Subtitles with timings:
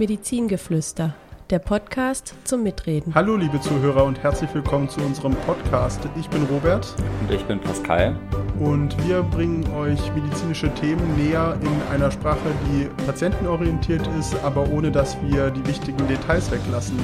[0.00, 1.14] Medizingeflüster,
[1.50, 3.14] der Podcast zum Mitreden.
[3.14, 6.00] Hallo liebe Zuhörer und herzlich willkommen zu unserem Podcast.
[6.18, 8.18] Ich bin Robert Und ich bin Pascal.
[8.58, 14.90] und wir bringen euch medizinische Themen näher in einer Sprache, die patientenorientiert ist, aber ohne
[14.90, 16.98] dass wir die wichtigen Details weglassen.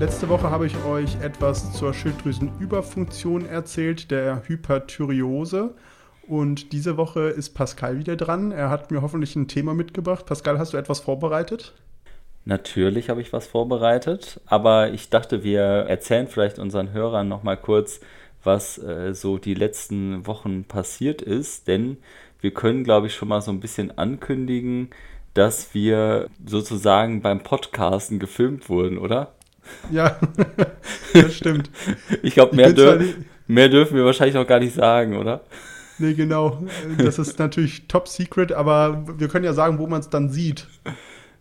[0.00, 5.74] Letzte Woche habe ich euch etwas zur Schilddrüsenüberfunktion erzählt, der Hyperthyreose.
[6.26, 8.50] Und diese Woche ist Pascal wieder dran.
[8.50, 10.26] Er hat mir hoffentlich ein Thema mitgebracht.
[10.26, 11.74] Pascal, hast du etwas vorbereitet?
[12.44, 18.00] Natürlich habe ich was vorbereitet, aber ich dachte, wir erzählen vielleicht unseren Hörern nochmal kurz,
[18.42, 21.98] was äh, so die letzten Wochen passiert ist, denn
[22.40, 24.90] wir können, glaube ich, schon mal so ein bisschen ankündigen,
[25.34, 29.32] dass wir sozusagen beim Podcasten gefilmt wurden, oder?
[29.92, 30.18] Ja,
[31.14, 31.70] das stimmt.
[32.22, 33.00] Ich glaube, mehr, dür
[33.46, 35.42] mehr dürfen wir wahrscheinlich noch gar nicht sagen, oder?
[35.98, 36.66] Nee, genau.
[36.98, 40.66] Das ist natürlich top secret, aber wir können ja sagen, wo man es dann sieht.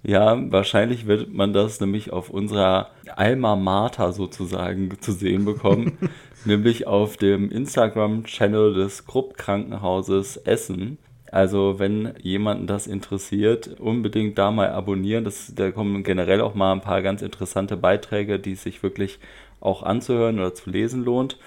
[0.04, 5.98] Ja, wahrscheinlich wird man das nämlich auf unserer Alma Mater sozusagen zu sehen bekommen,
[6.46, 10.98] nämlich auf dem Instagram-Channel des Krupp-Krankenhauses Essen.
[11.32, 15.24] Also wenn jemanden das interessiert, unbedingt da mal abonnieren.
[15.24, 19.20] Das, da kommen generell auch mal ein paar ganz interessante Beiträge, die es sich wirklich
[19.62, 21.38] auch anzuhören oder zu lesen lohnt.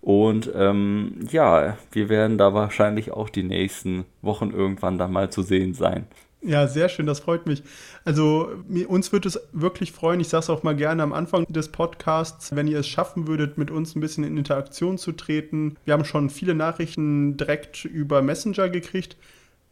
[0.00, 5.42] Und ähm, ja, wir werden da wahrscheinlich auch die nächsten Wochen irgendwann dann mal zu
[5.42, 6.06] sehen sein.
[6.42, 7.62] Ja, sehr schön, das freut mich.
[8.04, 8.50] Also
[8.88, 12.54] uns würde es wirklich freuen, ich sage es auch mal gerne am Anfang des Podcasts,
[12.54, 15.76] wenn ihr es schaffen würdet, mit uns ein bisschen in Interaktion zu treten.
[15.84, 19.16] Wir haben schon viele Nachrichten direkt über Messenger gekriegt.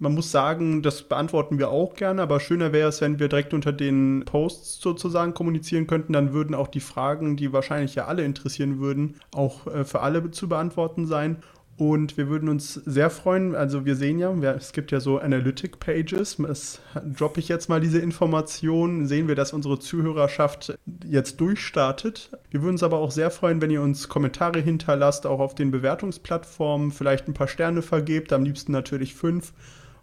[0.01, 3.55] Man muss sagen, das beantworten wir auch gerne, aber schöner wäre es, wenn wir direkt
[3.55, 6.13] unter den Posts sozusagen kommunizieren könnten.
[6.13, 10.31] Dann würden auch die Fragen, die wahrscheinlich ja alle interessieren würden, auch äh, für alle
[10.33, 11.37] zu beantworten sein.
[11.77, 15.81] Und wir würden uns sehr freuen, also wir sehen ja, es gibt ja so Analytic
[15.81, 16.81] Pages, das
[17.19, 22.31] droppe ich jetzt mal diese Information, sehen wir, dass unsere Zuhörerschaft jetzt durchstartet.
[22.51, 25.73] Wir würden uns aber auch sehr freuen, wenn ihr uns Kommentare hinterlasst, auch auf den
[25.73, 29.53] Bewertungsplattformen, vielleicht ein paar Sterne vergebt, am liebsten natürlich fünf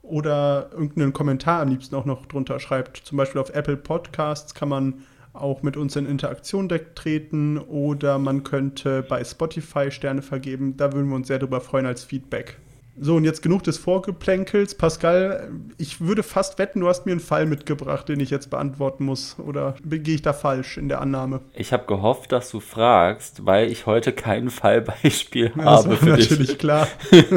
[0.01, 2.97] oder irgendeinen Kommentar am liebsten auch noch drunter schreibt.
[2.97, 8.43] Zum Beispiel auf Apple Podcasts kann man auch mit uns in Interaktion treten oder man
[8.43, 10.75] könnte bei Spotify Sterne vergeben.
[10.77, 12.57] Da würden wir uns sehr darüber freuen als Feedback.
[12.99, 14.75] So, und jetzt genug des Vorgeplänkels.
[14.75, 19.05] Pascal, ich würde fast wetten, du hast mir einen Fall mitgebracht, den ich jetzt beantworten
[19.05, 19.39] muss.
[19.39, 21.39] Oder gehe ich da falsch in der Annahme?
[21.53, 25.97] Ich habe gehofft, dass du fragst, weil ich heute kein Fallbeispiel Ja, das habe war
[25.97, 26.57] für natürlich dich.
[26.59, 26.87] klar.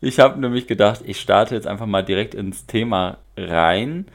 [0.00, 4.06] Ich habe nämlich gedacht, ich starte jetzt einfach mal direkt ins Thema rein.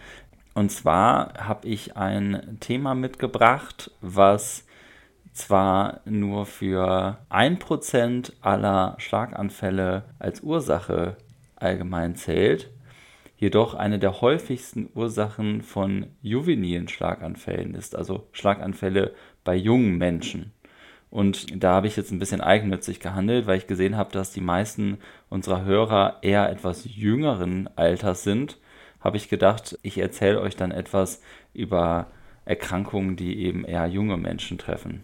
[0.56, 4.66] Und zwar habe ich ein Thema mitgebracht, was
[5.34, 11.18] zwar nur für 1% aller Schlaganfälle als Ursache
[11.58, 12.72] allgemein zählt,
[13.36, 20.54] jedoch eine der häufigsten Ursachen von juvenilen Schlaganfällen ist, also Schlaganfälle bei jungen Menschen.
[21.10, 24.42] Und da habe ich jetzt ein bisschen eigennützig gehandelt, weil ich gesehen habe, dass die
[24.42, 25.00] meisten
[25.30, 28.58] unserer Hörer eher etwas jüngeren Alters sind.
[29.06, 31.22] Habe ich gedacht, ich erzähle euch dann etwas
[31.54, 32.08] über
[32.44, 35.04] Erkrankungen, die eben eher junge Menschen treffen.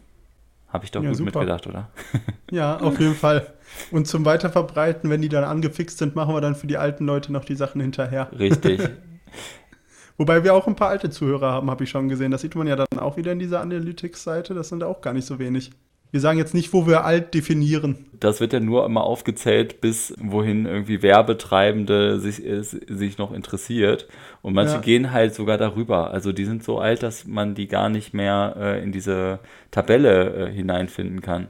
[0.69, 1.39] Habe ich doch Ja, gut super.
[1.39, 1.89] mitgedacht, oder?
[2.51, 3.53] Ja, auf jeden Fall.
[3.91, 7.31] Und zum Weiterverbreiten, wenn die dann angefixt sind, machen wir dann für die alten Leute
[7.31, 8.31] noch die Sachen hinterher.
[8.37, 8.81] Richtig.
[10.17, 12.31] Wobei wir auch ein paar alte Zuhörer haben, habe ich schon gesehen.
[12.31, 14.55] Das sieht man ja dann auch wieder in dieser Analytics-Seite.
[14.55, 15.71] Das sind auch gar nicht so wenig.
[16.11, 18.05] Wir sagen jetzt nicht, wo wir alt definieren.
[18.19, 24.07] Das wird ja nur immer aufgezählt, bis wohin irgendwie Werbetreibende sich, äh, sich noch interessiert.
[24.41, 24.81] Und manche Ja.
[24.81, 26.11] gehen halt sogar darüber.
[26.11, 29.39] Also die sind so alt, dass man die gar nicht mehr äh, in diese
[29.71, 31.47] Tabelle äh, hineinfinden kann.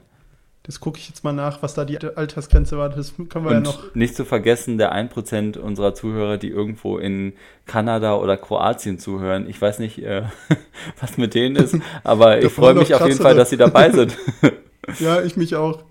[0.64, 2.88] Das gucke ich jetzt mal nach, was da die Altersgrenze war.
[2.88, 3.94] Das können wir ja Und noch.
[3.94, 7.32] nicht zu vergessen, der 1% unserer Zuhörer, die irgendwo in
[7.66, 9.48] Kanada oder Kroatien zuhören.
[9.48, 10.22] Ich weiß nicht, äh,
[11.00, 13.20] was mit denen ist, aber ich freue mich auf jeden.
[13.20, 14.16] Fall, dass sie dabei sind.
[14.98, 15.84] Ja, ich mich auch.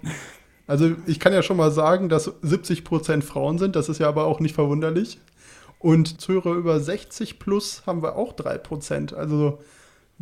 [0.67, 3.77] Also ich kann ja schon mal sagen, dass 70% Frauen sind.
[3.77, 5.17] Das ist ja aber auch nicht verwunderlich.
[5.79, 9.15] Und Zuhörer über 60 plus haben wir auch 3%.
[9.15, 9.59] Also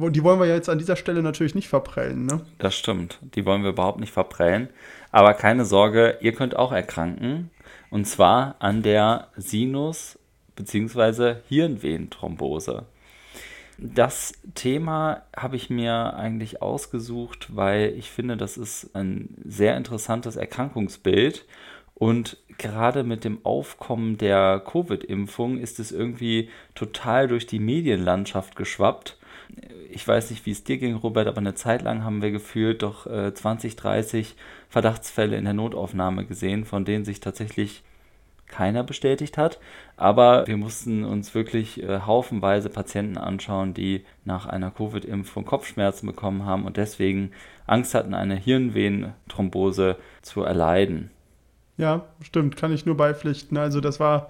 [0.07, 2.25] die wollen wir ja jetzt an dieser Stelle natürlich nicht verprellen.
[2.25, 2.42] Ne?
[2.57, 3.19] Das stimmt.
[3.36, 4.69] Die wollen wir überhaupt nicht verprellen.
[5.12, 7.50] Aber keine Sorge, ihr könnt auch erkranken.
[7.90, 10.18] Und zwar an der Sinus-
[10.56, 11.36] bzw.
[11.48, 12.86] Hirnvenenthrombose.
[13.78, 20.36] Das Thema habe ich mir eigentlich ausgesucht, weil ich finde, das ist ein sehr interessantes
[20.36, 21.45] Erkrankungsbild.
[21.95, 29.18] Und gerade mit dem Aufkommen der Covid-Impfung ist es irgendwie total durch die Medienlandschaft geschwappt.
[29.92, 32.84] Ich weiß nicht, wie es dir ging, Robert, aber eine Zeit lang haben wir gefühlt
[32.84, 34.36] doch äh, 20, 30
[34.69, 37.84] Verdachtsfälle in der Notaufnahme gesehen, von denen sich tatsächlich
[38.50, 39.60] keiner bestätigt hat.
[39.96, 46.45] Aber wir mussten uns wirklich äh, haufenweise Patienten anschauen, die nach einer Covid-Impfung Kopfschmerzen bekommen
[46.45, 47.31] haben und deswegen
[47.66, 51.12] Angst hatten, eine Hirnvenenthrombose zu erleiden.
[51.78, 53.57] Ja, stimmt, kann ich nur beipflichten.
[53.57, 54.30] Also das war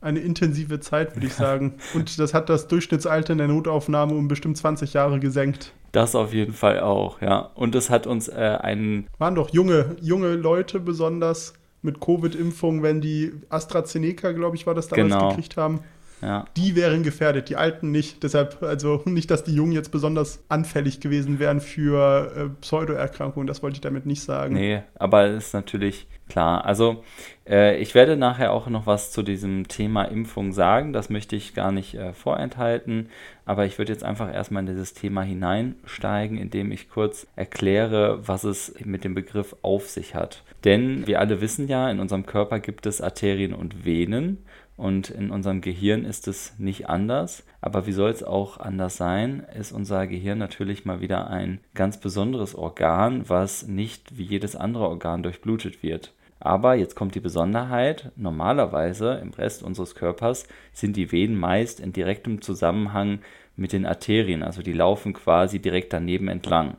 [0.00, 1.74] eine intensive Zeit, würde ich sagen.
[1.94, 5.72] Und das hat das Durchschnittsalter in der Notaufnahme um bestimmt 20 Jahre gesenkt.
[5.92, 7.50] Das auf jeden Fall auch, ja.
[7.54, 9.06] Und es hat uns äh, einen.
[9.18, 14.88] Waren doch junge, junge Leute besonders mit Covid-Impfung, wenn die AstraZeneca, glaube ich, war das
[14.88, 15.28] damals genau.
[15.30, 15.80] gekriegt haben.
[16.22, 16.44] Ja.
[16.56, 18.22] Die wären gefährdet, die Alten nicht.
[18.22, 23.62] Deshalb, also nicht, dass die Jungen jetzt besonders anfällig gewesen wären für äh, Pseudoerkrankungen, das
[23.62, 24.54] wollte ich damit nicht sagen.
[24.54, 26.64] Nee, aber es ist natürlich klar.
[26.64, 27.04] Also
[27.48, 31.54] äh, ich werde nachher auch noch was zu diesem Thema Impfung sagen, das möchte ich
[31.54, 33.08] gar nicht äh, vorenthalten,
[33.44, 38.44] aber ich würde jetzt einfach erstmal in dieses Thema hineinsteigen, indem ich kurz erkläre, was
[38.44, 40.44] es mit dem Begriff auf sich hat.
[40.64, 44.38] Denn wir alle wissen ja, in unserem Körper gibt es Arterien und Venen
[44.80, 47.44] und in unserem Gehirn ist es nicht anders.
[47.60, 52.00] Aber wie soll es auch anders sein, ist unser Gehirn natürlich mal wieder ein ganz
[52.00, 56.14] besonderes Organ, was nicht wie jedes andere Organ durchblutet wird.
[56.38, 61.92] Aber jetzt kommt die Besonderheit, normalerweise im Rest unseres Körpers sind die Venen meist in
[61.92, 63.18] direktem Zusammenhang
[63.56, 66.78] mit den Arterien, also die laufen quasi direkt daneben entlang.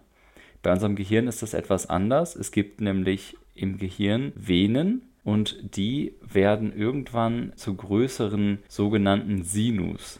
[0.63, 2.35] Bei unserem Gehirn ist das etwas anders.
[2.35, 10.19] Es gibt nämlich im Gehirn Venen, und die werden irgendwann zu größeren sogenannten Sinus.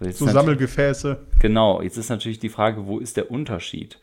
[0.00, 1.26] So Sammelgefäße.
[1.40, 3.98] Genau, jetzt ist natürlich die Frage, wo ist der Unterschied?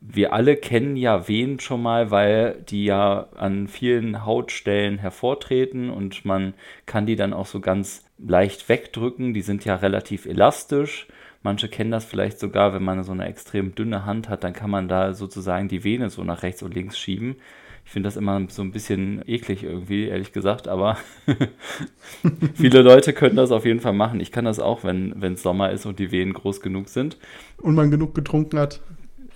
[0.00, 6.24] Wir alle kennen ja Venen schon mal, weil die ja an vielen Hautstellen hervortreten und
[6.24, 6.54] man
[6.86, 9.32] kann die dann auch so ganz leicht wegdrücken.
[9.32, 11.06] Die sind ja relativ elastisch.
[11.42, 14.70] Manche kennen das vielleicht sogar, wenn man so eine extrem dünne Hand hat, dann kann
[14.70, 17.36] man da sozusagen die Vene so nach rechts und links schieben.
[17.84, 20.96] Ich finde das immer so ein bisschen eklig irgendwie, ehrlich gesagt, aber
[22.54, 24.20] viele Leute können das auf jeden Fall machen.
[24.20, 27.18] Ich kann das auch, wenn es Sommer ist und die Wehen groß genug sind.
[27.58, 28.80] Und man genug getrunken hat.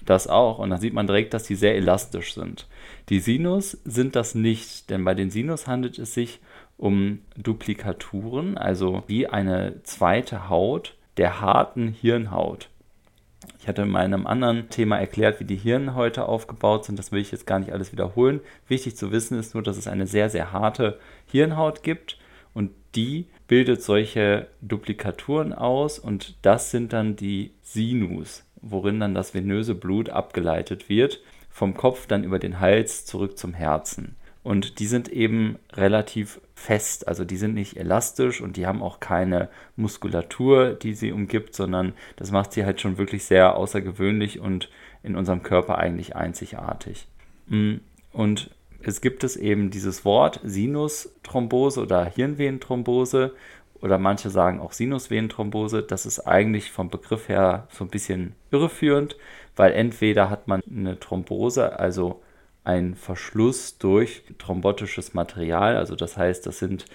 [0.07, 0.59] Das auch.
[0.59, 2.67] Und dann sieht man direkt, dass die sehr elastisch sind.
[3.09, 6.41] Die Sinus sind das nicht, denn bei den Sinus handelt es sich
[6.79, 12.69] um Duplikaturen, also wie eine zweite Haut der harten Hirnhaut.
[13.58, 16.99] Ich hatte in meinem anderen Thema erklärt, wie die Hirnhäute aufgebaut sind.
[16.99, 18.41] Das will ich jetzt gar nicht alles wiederholen.
[18.69, 22.19] Wichtig zu wissen ist nur, dass es eine sehr, sehr harte Hirnhaut gibt
[22.55, 29.35] und die bildet solche Duplikaturen aus und das sind dann die Sinus, worin dann das
[29.35, 31.20] venöse Blut abgeleitet wird,
[31.50, 34.17] vom Kopf dann über den Hals zurück zum Herzen.
[34.47, 39.01] Und die sind eben relativ fest, also die sind nicht elastisch und die haben auch
[39.01, 44.71] keine Muskulatur, die sie umgibt, sondern das macht sie halt schon wirklich sehr außergewöhnlich und
[45.03, 47.09] in unserem Körper eigentlich einzigartig.
[47.49, 47.79] Mm,
[48.13, 48.51] und
[48.85, 53.35] es gibt es eben dieses Wort Sinusthrombose oder Hirnvenenthrombose
[53.81, 55.83] oder manche sagen auch Sinusvenenthrombose.
[55.83, 59.17] Das ist eigentlich vom Begriff her so ein bisschen irreführend,
[59.57, 62.23] weil entweder hat man eine Thrombose, also
[62.67, 65.77] ein Verschluss durch thrombotisches Material.
[65.77, 66.87] Also das heißt, das sind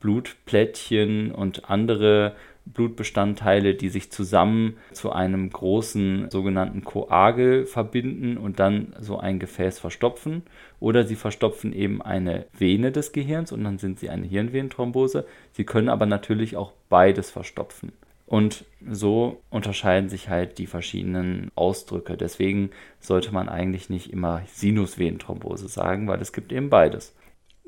[0.00, 2.34] Blutplättchen und andere
[2.64, 9.78] Blutbestandteile, die sich zusammen zu einem großen sogenannten Koagel verbinden und dann so ein Gefäß
[9.78, 10.42] verstopfen.
[10.80, 15.26] Oder sie verstopfen eben eine Vene des Gehirns und dann sind sie eine Hirnvenenthrombose.
[15.52, 17.92] Sie können aber natürlich auch beides verstopfen.
[18.32, 22.16] Und so unterscheiden sich halt die verschiedenen Ausdrücke.
[22.16, 27.14] Deswegen sollte man eigentlich nicht immer Sinusvenenthrombose sagen, weil es gibt eben beides.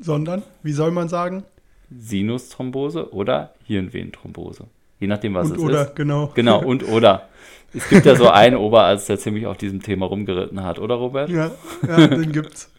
[0.01, 1.45] Sondern, wie soll man sagen?
[1.91, 4.65] Sinusthrombose oder Hirnvenenthrombose.
[5.01, 5.97] Je nachdem, was und es oder, ist.
[5.97, 6.33] Genau.
[6.35, 7.29] Genau, und oder.
[7.75, 11.29] Es gibt ja so einen Oberarzt, der ziemlich auf diesem Thema rumgeritten hat, oder Robert?
[11.29, 11.51] Ja,
[11.87, 12.73] ja den gibt's.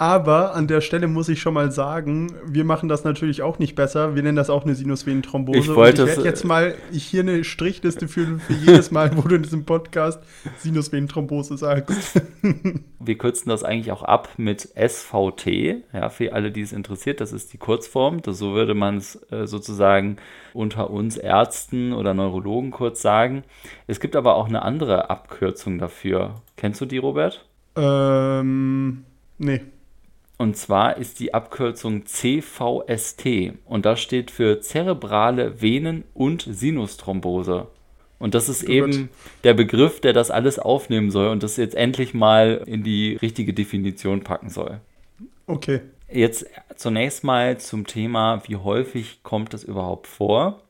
[0.00, 3.74] Aber an der Stelle muss ich schon mal sagen, wir machen das natürlich auch nicht
[3.74, 4.14] besser.
[4.14, 5.58] Wir nennen das auch eine Sinusvenenthrombose.
[5.58, 9.34] Ich wollte ich werde jetzt mal hier eine Strichliste führen für jedes Mal, wo du
[9.34, 10.22] in diesem Podcast
[10.58, 12.22] Sinusvenenthrombose sagst.
[13.00, 15.82] Wir kürzen das eigentlich auch ab mit SVT.
[15.92, 18.22] Ja, für alle, die es interessiert, das ist die Kurzform.
[18.22, 20.18] Das, so würde man es äh, sozusagen
[20.54, 23.42] unter uns Ärzten oder Neurologen kurz sagen.
[23.88, 26.36] Es gibt aber auch eine andere Abkürzung dafür.
[26.56, 27.44] Kennst du die, Robert?
[27.76, 29.04] Ähm,
[29.38, 29.60] nee.
[30.36, 37.66] Und zwar ist die Abkürzung CVST und das steht für zerebrale Venen- und Sinusthrombose.
[38.20, 39.10] Und das ist oh eben
[39.44, 43.52] der Begriff, der das alles aufnehmen soll und das jetzt endlich mal in die richtige
[43.52, 44.80] Definition packen soll.
[45.46, 45.80] Okay.
[46.10, 50.62] Jetzt zunächst mal zum Thema, wie häufig kommt das überhaupt vor?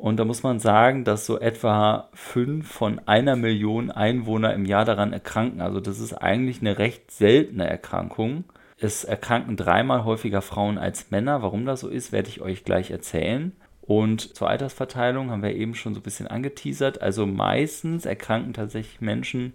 [0.00, 4.86] Und da muss man sagen, dass so etwa fünf von einer Million Einwohner im Jahr
[4.86, 5.60] daran erkranken.
[5.60, 8.44] Also das ist eigentlich eine recht seltene Erkrankung.
[8.78, 11.42] Es erkranken dreimal häufiger Frauen als Männer.
[11.42, 13.52] Warum das so ist, werde ich euch gleich erzählen.
[13.82, 17.02] Und zur Altersverteilung haben wir eben schon so ein bisschen angeteasert.
[17.02, 19.52] Also meistens erkranken tatsächlich Menschen,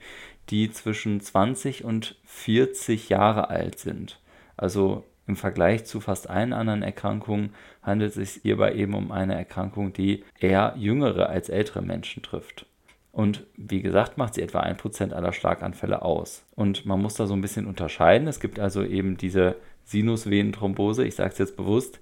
[0.52, 4.20] die zwischen 20 und 40 Jahre alt sind.
[4.58, 9.36] Also im Vergleich zu fast allen anderen Erkrankungen handelt es sich hierbei eben um eine
[9.36, 12.66] Erkrankung, die eher jüngere als ältere Menschen trifft.
[13.12, 16.44] Und wie gesagt, macht sie etwa 1% aller Schlaganfälle aus.
[16.56, 18.28] Und man muss da so ein bisschen unterscheiden.
[18.28, 22.00] Es gibt also eben diese Sinusvenenthrombose, ich sage es jetzt bewusst,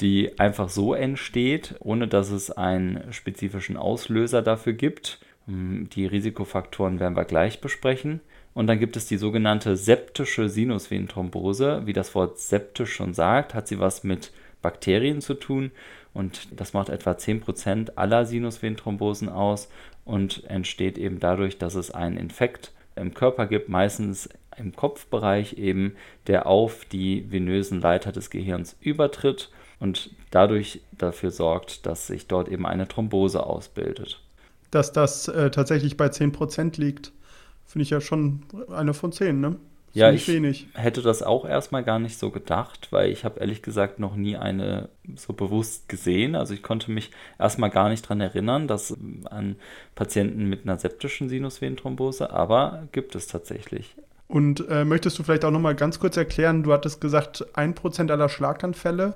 [0.00, 5.20] die einfach so entsteht, ohne dass es einen spezifischen Auslöser dafür gibt.
[5.46, 8.20] Hm, die Risikofaktoren werden wir gleich besprechen.
[8.52, 11.82] Und dann gibt es die sogenannte septische Sinusvenenthrombose.
[11.84, 14.32] Wie das Wort septisch schon sagt, hat sie was mit
[14.66, 15.70] Bakterien zu tun.
[16.12, 19.68] Und das macht etwa 10% aller Sinusvenenthrombosen aus
[20.04, 25.94] und entsteht eben dadurch, dass es einen Infekt im Körper gibt, meistens im Kopfbereich eben,
[26.26, 32.48] der auf die venösen Leiter des Gehirns übertritt und dadurch dafür sorgt, dass sich dort
[32.48, 34.20] eben eine Thrombose ausbildet.
[34.72, 37.12] Dass das äh, tatsächlich bei 10% liegt,
[37.66, 38.42] finde ich ja schon
[38.72, 39.56] eine von 10, ne?
[39.96, 40.66] Ja, ich wenig.
[40.74, 44.36] hätte das auch erstmal gar nicht so gedacht, weil ich habe ehrlich gesagt noch nie
[44.36, 46.34] eine so bewusst gesehen.
[46.34, 49.56] Also ich konnte mich erstmal gar nicht daran erinnern, dass an
[49.94, 53.96] Patienten mit einer septischen Sinusvenenthrombose, aber gibt es tatsächlich.
[54.28, 58.10] Und äh, möchtest du vielleicht auch noch mal ganz kurz erklären, du hattest gesagt, 1%
[58.10, 59.14] aller Schlaganfälle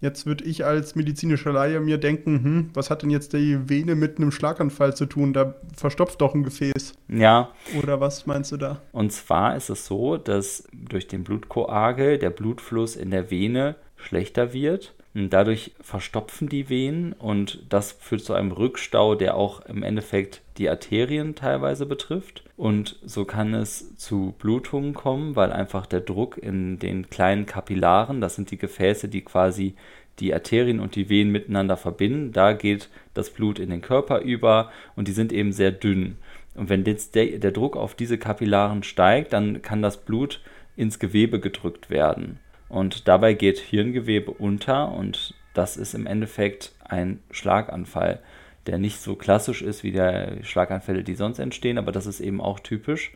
[0.00, 3.96] Jetzt würde ich als medizinischer Laie mir denken, hm, was hat denn jetzt die Vene
[3.96, 5.32] mit einem Schlaganfall zu tun?
[5.32, 6.94] Da verstopft doch ein Gefäß.
[7.08, 7.50] Ja.
[7.76, 8.80] Oder was meinst du da?
[8.92, 14.52] Und zwar ist es so, dass durch den Blutkoagel der Blutfluss in der Vene schlechter
[14.52, 14.94] wird.
[15.26, 20.68] Dadurch verstopfen die Venen und das führt zu einem Rückstau, der auch im Endeffekt die
[20.68, 22.44] Arterien teilweise betrifft.
[22.56, 28.20] Und so kann es zu Blutungen kommen, weil einfach der Druck in den kleinen Kapillaren,
[28.20, 29.74] das sind die Gefäße, die quasi
[30.20, 34.70] die Arterien und die Venen miteinander verbinden, da geht das Blut in den Körper über
[34.96, 36.16] und die sind eben sehr dünn.
[36.54, 40.40] Und wenn jetzt der, der Druck auf diese Kapillaren steigt, dann kann das Blut
[40.76, 42.40] ins Gewebe gedrückt werden.
[42.68, 48.20] Und dabei geht Hirngewebe unter und das ist im Endeffekt ein Schlaganfall
[48.68, 52.40] der nicht so klassisch ist wie der Schlaganfälle, die sonst entstehen, aber das ist eben
[52.40, 53.12] auch typisch.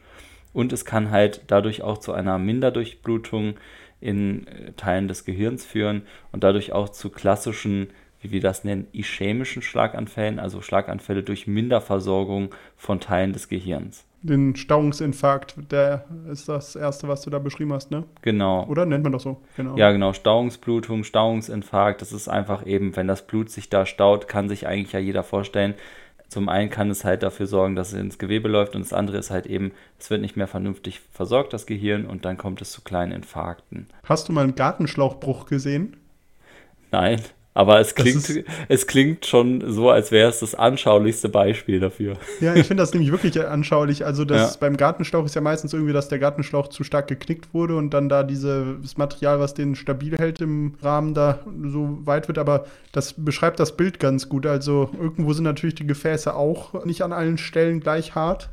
[0.54, 3.54] Und es kann halt dadurch auch zu einer Minderdurchblutung
[4.00, 7.90] in äh, Teilen des Gehirns führen und dadurch auch zu klassischen,
[8.21, 14.57] wie wir das nennen, ischämischen Schlaganfällen, also Schlaganfälle durch Minderversorgung von Teilen des Gehirns den
[14.57, 18.05] Stauungsinfarkt, der ist das erste, was du da beschrieben hast, ne?
[18.23, 18.64] Genau.
[18.67, 19.41] Oder nennt man das so?
[19.57, 19.76] Genau.
[19.76, 20.12] Ja, genau.
[20.12, 24.93] Stauungsblutung, Stauungsinfarkt, das ist einfach eben, wenn das Blut sich da staut, kann sich eigentlich
[24.93, 25.75] ja jeder vorstellen.
[26.29, 29.19] Zum einen kann es halt dafür sorgen, dass es ins Gewebe läuft und das andere
[29.19, 32.71] ist halt eben, es wird nicht mehr vernünftig versorgt, das Gehirn, und dann kommt es
[32.71, 33.88] zu kleinen Infarkten.
[34.05, 35.99] Hast du mal einen Gartenschlauchbruch gesehen?
[36.91, 37.21] Nein.
[37.54, 42.14] Aber es klingt, es klingt schon so, als wäre es das anschaulichste Beispiel dafür.
[42.40, 44.06] Ja, ich finde das nämlich wirklich anschaulich.
[44.06, 44.56] Also das ja.
[44.59, 48.09] beim Gartenschlauch ist ja meistens irgendwie, dass der Gartenschlauch zu stark geknickt wurde und dann
[48.09, 52.38] da dieses Material, was den stabil hält im Rahmen, da so weit wird.
[52.38, 54.47] Aber das beschreibt das Bild ganz gut.
[54.47, 58.49] Also irgendwo sind natürlich die Gefäße auch nicht an allen Stellen gleich hart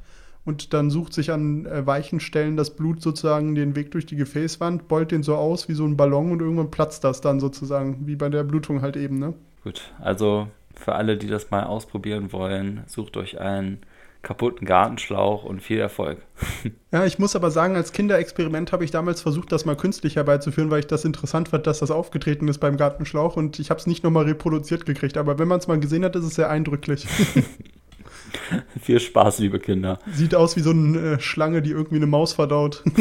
[0.50, 4.16] und dann sucht sich an äh, weichen Stellen das Blut sozusagen den Weg durch die
[4.16, 8.08] Gefäßwand, beult den so aus wie so ein Ballon und irgendwann platzt das dann sozusagen,
[8.08, 9.36] wie bei der Blutung halt eben, ne?
[9.64, 13.80] Gut, also für alle, die das mal ausprobieren wollen, sucht euch einen
[14.24, 16.18] kaputten Gartenschlauch und viel Erfolg.
[16.92, 20.72] ja, ich muss aber sagen, als Kinderexperiment habe ich damals versucht, das mal künstlich herbeizuführen,
[20.72, 23.88] weil ich das interessant fand, dass das aufgetreten ist beim Gartenschlauch und ich habe es
[23.88, 25.16] nicht nochmal reproduziert gekriegt.
[25.16, 27.08] Aber wenn man es mal gesehen hat, ist es sehr eindrücklich.
[28.82, 30.00] Viel Spaß, liebe Kinder.
[30.12, 32.84] Sieht aus wie so eine äh, Schlange, die irgendwie eine Maus verdaut.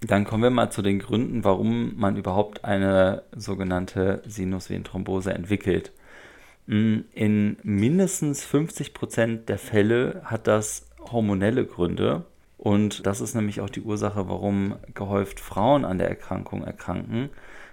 [0.00, 5.92] Dann kommen wir mal zu den Gründen, warum man überhaupt eine sogenannte Sinusvenenthrombose entwickelt.
[6.66, 12.24] Mm, in mindestens 50 Prozent der Fälle hat das hormonelle Gründe.
[12.58, 17.30] Und das ist nämlich auch die Ursache, warum gehäuft Frauen an der Erkrankung erkranken.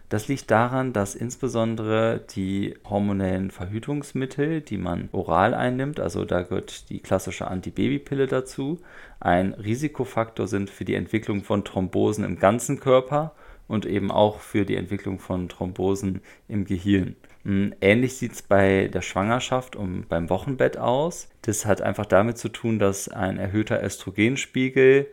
[0.09, 6.89] Das liegt daran, dass insbesondere die hormonellen Verhütungsmittel, die man oral einnimmt, also da gehört
[6.89, 8.79] die klassische Antibabypille dazu,
[9.19, 13.35] ein Risikofaktor sind für die Entwicklung von Thrombosen im ganzen Körper
[13.67, 17.15] und eben auch für die Entwicklung von Thrombosen im Gehirn.
[17.43, 21.29] Hm, ähnlich sieht es bei der Schwangerschaft und beim Wochenbett aus.
[21.43, 25.07] Das hat einfach damit zu tun, dass ein erhöhter Östrogenspiegel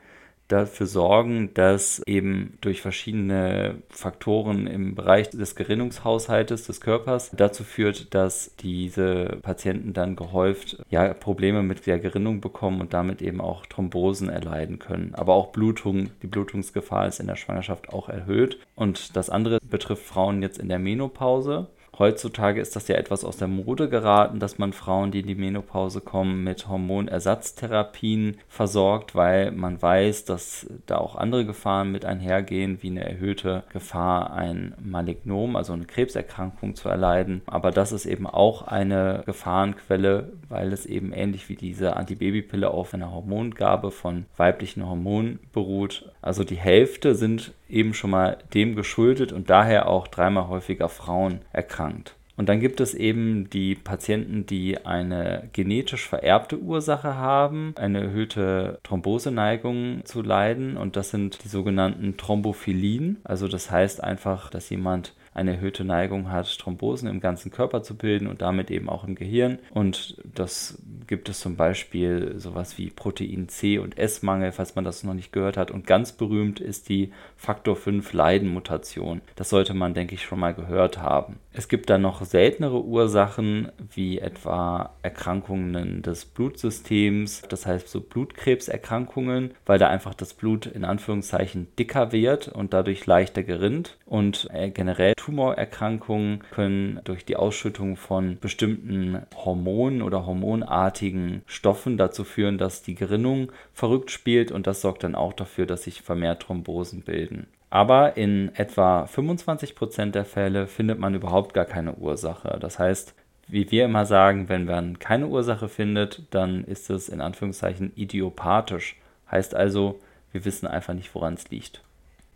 [0.49, 8.15] dafür sorgen, dass eben durch verschiedene Faktoren im Bereich des Gerinnungshaushaltes des Körpers dazu führt,
[8.15, 13.67] dass diese Patienten dann gehäuft ja, Probleme mit der Gerinnung bekommen und damit eben auch
[13.67, 15.15] Thrombosen erleiden können.
[15.15, 18.59] Aber auch Blutung, die Blutungsgefahr ist in der Schwangerschaft auch erhöht.
[18.75, 21.69] Und das andere betrifft Frauen jetzt in der Menopause.
[21.99, 25.35] Heutzutage ist das ja etwas aus der Mode geraten, dass man Frauen, die in die
[25.35, 32.83] Menopause kommen, mit Hormonersatztherapien versorgt, weil man weiß, dass da auch andere Gefahren mit einhergehen,
[32.83, 37.41] wie eine erhöhte Gefahr, ein Malignom, also eine Krebserkrankung zu erleiden.
[37.47, 42.93] Aber das ist eben auch eine Gefahrenquelle, weil es eben ähnlich wie diese Antibabypille auf
[42.93, 46.13] einer Hormongabe von weiblichen Hormonen beruht.
[46.21, 51.41] Also die Hälfte sind eben schon mal dem geschuldet und daher auch dreimal häufiger Frauen
[51.53, 52.17] erkrankt.
[52.37, 58.79] Und dann gibt es eben die Patienten, die eine genetisch vererbte Ursache haben, eine erhöhte
[58.83, 60.77] Thromboseneigung zu leiden.
[60.77, 63.19] Und das sind die sogenannten Thrombophilien.
[63.25, 67.95] Also das heißt einfach, dass jemand eine erhöhte Neigung hat, Thrombosen im ganzen Körper zu
[67.95, 69.59] bilden und damit eben auch im Gehirn.
[69.71, 75.05] Und das gibt es zum Beispiel sowas wie Protein C und S-Mangel, falls man das
[75.05, 75.71] noch nicht gehört hat.
[75.71, 79.21] Und ganz berühmt ist die Faktor 5 Leiden-Mutation.
[79.37, 81.37] Das sollte man, denke ich, schon mal gehört haben.
[81.59, 89.55] Es gibt dann noch seltenere Ursachen, wie etwa Erkrankungen des Blutsystems, das heißt so Blutkrebserkrankungen,
[89.65, 93.97] weil da einfach das Blut in Anführungszeichen dicker wird und dadurch leichter gerinnt.
[94.05, 102.25] Und äh, generell Tumorerkrankungen können durch die Ausschüttung von bestimmten Hormonen oder hormonartigen Stoffen dazu
[102.25, 106.43] führen, dass die Gerinnung verrückt spielt und das sorgt dann auch dafür, dass sich vermehrt
[106.43, 107.47] Thrombosen bilden.
[107.77, 112.57] Aber in etwa 25% der Fälle findet man überhaupt gar keine Ursache.
[112.59, 113.15] Das heißt,
[113.49, 118.97] wie wir immer sagen, wenn man keine Ursache findet, dann ist es in Anführungszeichen idiopathisch.
[119.31, 120.01] Heißt also,
[120.33, 121.83] wir wissen einfach nicht, woran es liegt.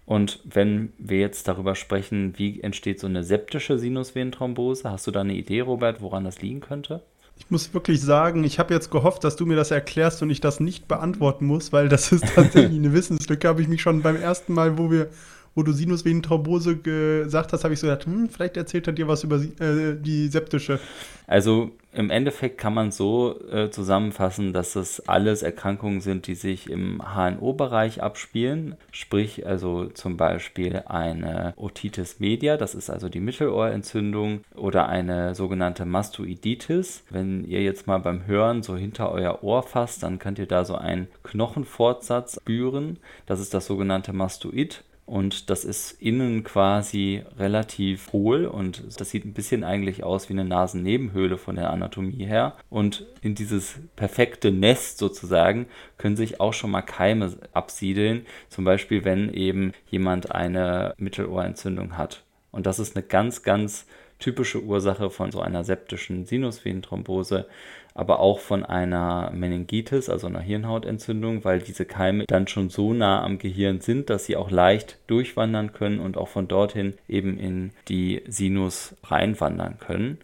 [0.04, 5.22] Und wenn wir jetzt darüber sprechen, wie entsteht so eine septische Sinusvenenthrombose, hast du da
[5.22, 7.00] eine Idee, Robert, woran das liegen könnte?
[7.40, 10.40] Ich muss wirklich sagen, ich habe jetzt gehofft, dass du mir das erklärst und ich
[10.40, 13.48] das nicht beantworten muss, weil das ist tatsächlich eine Wissenslücke.
[13.48, 15.08] Habe ich mich schon beim ersten Mal, wo wir
[15.54, 19.24] wo du Sinusvenenthrombose gesagt hast, habe ich so gedacht, hm, vielleicht erzählt er dir was
[19.24, 20.78] über äh, die septische.
[21.26, 26.70] Also im Endeffekt kann man so äh, zusammenfassen, dass es alles Erkrankungen sind, die sich
[26.70, 28.76] im HNO-Bereich abspielen.
[28.92, 35.84] Sprich, also zum Beispiel eine Otitis media, das ist also die Mittelohrentzündung, oder eine sogenannte
[35.84, 37.02] Mastoiditis.
[37.10, 40.64] Wenn ihr jetzt mal beim Hören so hinter euer Ohr fasst, dann könnt ihr da
[40.64, 42.98] so einen Knochenfortsatz spüren.
[43.26, 49.24] Das ist das sogenannte Mastoid und das ist innen quasi relativ hohl und das sieht
[49.24, 52.54] ein bisschen eigentlich aus wie eine Nasennebenhöhle von der Anatomie her.
[52.70, 55.66] Und in dieses perfekte Nest sozusagen
[55.98, 62.22] können sich auch schon mal Keime absiedeln, zum Beispiel wenn eben jemand eine Mittelohrentzündung hat.
[62.52, 63.86] Und das ist eine ganz, ganz
[64.20, 67.46] typische Ursache von so einer septischen Sinusvenenthrombose,
[67.94, 73.22] aber auch von einer Meningitis, also einer Hirnhautentzündung, weil diese Keime dann schon so nah
[73.22, 77.72] am Gehirn sind, dass sie auch leicht durchwandern können und auch von dorthin eben in
[77.88, 80.18] die Sinus reinwandern können.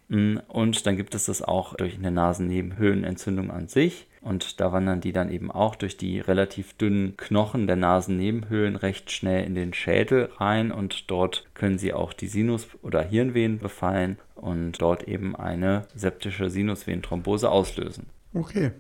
[0.49, 4.07] Und dann gibt es das auch durch eine Nasennebenhöhlenentzündung an sich.
[4.27, 9.13] Und da wandern die dann eben auch durch die relativ dünnen Knochen der Nasennebenhöhlen recht
[9.13, 14.19] schnell in den Schädel rein und dort können sie auch die Sinus- oder Hirnvenen befallen
[14.35, 18.07] und dort eben eine septische Sinusvenenthrombose auslösen.
[18.35, 18.73] Okay.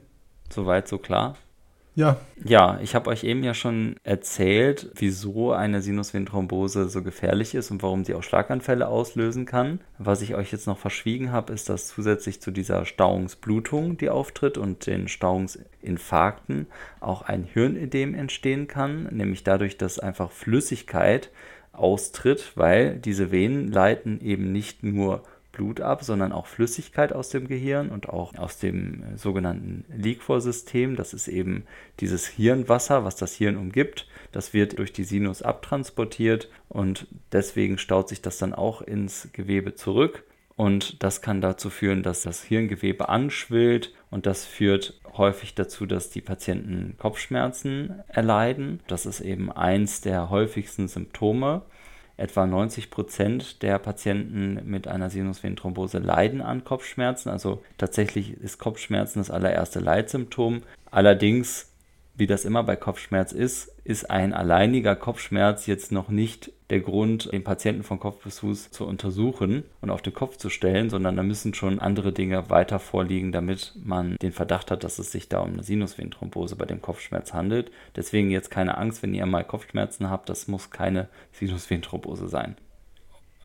[0.50, 1.37] Soweit so klar?
[1.96, 2.18] Ja.
[2.44, 7.82] Ja, ich habe euch eben ja schon erzählt, wieso eine Sinusvenenthrombose so gefährlich ist und
[7.82, 9.80] warum sie auch Schlaganfälle auslösen kann.
[9.96, 14.59] Was ich euch jetzt noch verschwiegen habe, ist, dass zusätzlich zu dieser Stauungsblutung, die auftritt
[14.59, 16.66] und den Stauungsinfarkten
[17.00, 21.30] auch ein Hirnödem entstehen kann, nämlich dadurch, dass einfach Flüssigkeit
[21.72, 25.22] austritt, weil diese Venen leiten eben nicht nur
[25.57, 30.97] Blut ab, sondern auch Flüssigkeit aus dem Gehirn und auch aus dem äh, sogenannten Liquorsystem.
[30.97, 31.64] Das ist eben
[32.01, 34.07] dieses Hirnwasser, was das Hirn umgibt.
[34.33, 39.75] Das wird durch die Sinus abtransportiert und deswegen staut sich das dann auch ins Gewebe
[39.75, 40.25] zurück.
[40.57, 46.11] Und das kann dazu führen, dass das Hirngewebe anschwillt und das führt häufig dazu, dass
[46.11, 48.81] die Patienten Kopfschmerzen erleiden.
[48.87, 51.62] Das ist eben eins der häufigsten Symptome.
[52.18, 57.29] Etwa 90 Prozent der Patienten mit einer Sinusvenenthrombose leiden an Kopfschmerzen.
[57.29, 60.62] Also tatsächlich ist Kopfschmerzen das allererste Leitsymptom.
[60.90, 61.72] Allerdings
[62.16, 67.31] wie das immer bei Kopfschmerz ist, ist ein alleiniger Kopfschmerz jetzt noch nicht der Grund,
[67.33, 71.16] den Patienten von Kopf bis Fuß zu untersuchen und auf den Kopf zu stellen, sondern
[71.16, 75.29] da müssen schon andere Dinge weiter vorliegen, damit man den Verdacht hat, dass es sich
[75.29, 77.70] da um eine Sinusvenenthrombose bei dem Kopfschmerz handelt.
[77.94, 82.57] Deswegen jetzt keine Angst, wenn ihr mal Kopfschmerzen habt, das muss keine Sinusvenenthrombose sein.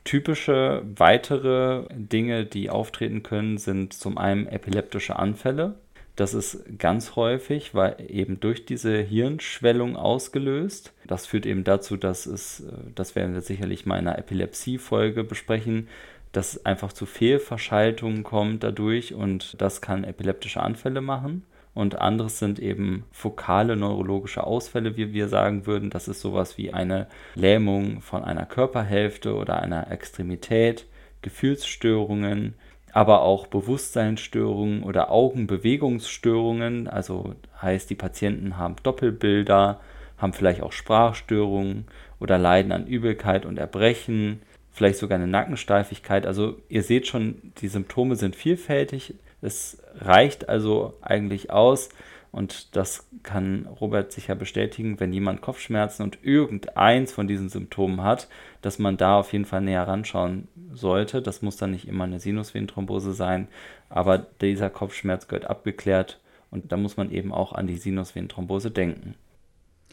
[0.03, 5.75] Typische weitere Dinge, die auftreten können, sind zum einen epileptische Anfälle.
[6.21, 10.93] Das ist ganz häufig, weil eben durch diese Hirnschwellung ausgelöst.
[11.07, 15.23] Das führt eben dazu, dass es, äh, das werden wir sicherlich mal in einer Epilepsie-Folge
[15.23, 15.88] besprechen,
[16.31, 21.43] dass es einfach zu Fehlverschaltungen kommt dadurch und das kann epileptische Anfälle machen.
[21.73, 25.89] Und anderes sind eben fokale neurologische Ausfälle, wie wir sagen würden.
[25.89, 30.86] Das ist sowas wie eine Lähmung von einer Körperhälfte oder einer Extremität,
[31.23, 32.53] Gefühlsstörungen,
[32.93, 36.88] aber auch Bewusstseinsstörungen oder Augenbewegungsstörungen.
[36.88, 39.80] Also heißt, die Patienten haben Doppelbilder,
[40.17, 41.86] haben vielleicht auch Sprachstörungen
[42.19, 46.25] oder leiden an Übelkeit und Erbrechen, vielleicht sogar eine Nackensteifigkeit.
[46.25, 49.15] Also ihr seht schon, die Symptome sind vielfältig.
[49.41, 51.89] Es reicht also eigentlich aus,
[52.31, 58.29] und das kann Robert sicher bestätigen, wenn jemand Kopfschmerzen und irgendeins von diesen Symptomen hat,
[58.61, 61.21] dass man da auf jeden Fall näher ranschauen sollte.
[61.21, 63.49] Das muss dann nicht immer eine Sinusvenenthrombose sein,
[63.89, 69.15] aber dieser Kopfschmerz gehört abgeklärt und da muss man eben auch an die Sinusvenenthrombose denken.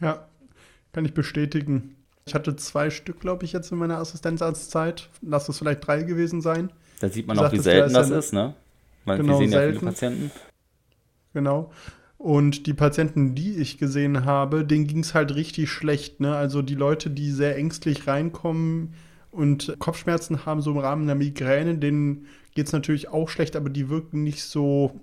[0.01, 0.29] Ja,
[0.93, 1.97] kann ich bestätigen.
[2.25, 5.09] Ich hatte zwei Stück, glaube ich, jetzt in meiner Assistenzarztzeit.
[5.23, 6.71] Lass es vielleicht drei gewesen sein.
[7.01, 8.55] Da sieht man auch, wie selten das ist, ne?
[9.05, 9.79] Weil genau, wir sehen ja selten.
[9.79, 10.31] viele Patienten.
[11.33, 11.71] Genau.
[12.19, 16.19] Und die Patienten, die ich gesehen habe, denen ging es halt richtig schlecht.
[16.19, 16.35] Ne?
[16.35, 18.95] Also die Leute, die sehr ängstlich reinkommen
[19.31, 23.71] und Kopfschmerzen haben, so im Rahmen der Migräne, denen geht es natürlich auch schlecht, aber
[23.71, 25.01] die wirken nicht so.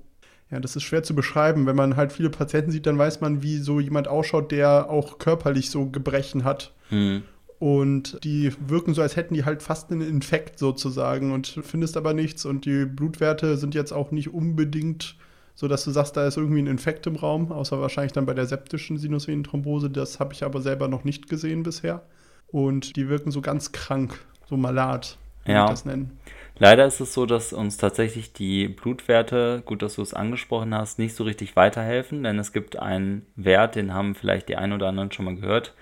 [0.52, 1.66] Ja, das ist schwer zu beschreiben.
[1.66, 5.18] Wenn man halt viele Patienten sieht, dann weiß man, wie so jemand ausschaut, der auch
[5.18, 6.74] körperlich so Gebrechen hat.
[6.92, 7.24] Mhm.
[7.58, 12.14] Und die wirken so, als hätten die halt fast einen Infekt sozusagen und findest aber
[12.14, 12.46] nichts.
[12.46, 15.16] Und die Blutwerte sind jetzt auch nicht unbedingt
[15.56, 18.34] so dass du sagst, da ist irgendwie ein Infekt im Raum, außer wahrscheinlich dann bei
[18.34, 19.90] der septischen Sinusvenenthrombose.
[19.90, 22.04] Das habe ich aber selber noch nicht gesehen bisher.
[22.48, 25.64] Und die wirken so ganz krank, so malat, ja.
[25.64, 26.20] ich das nennen.
[26.58, 31.00] Leider ist es so, dass uns tatsächlich die Blutwerte, gut, dass du es angesprochen hast,
[31.00, 34.88] nicht so richtig weiterhelfen, denn es gibt einen Wert, den haben vielleicht die einen oder
[34.88, 35.74] anderen schon mal gehört,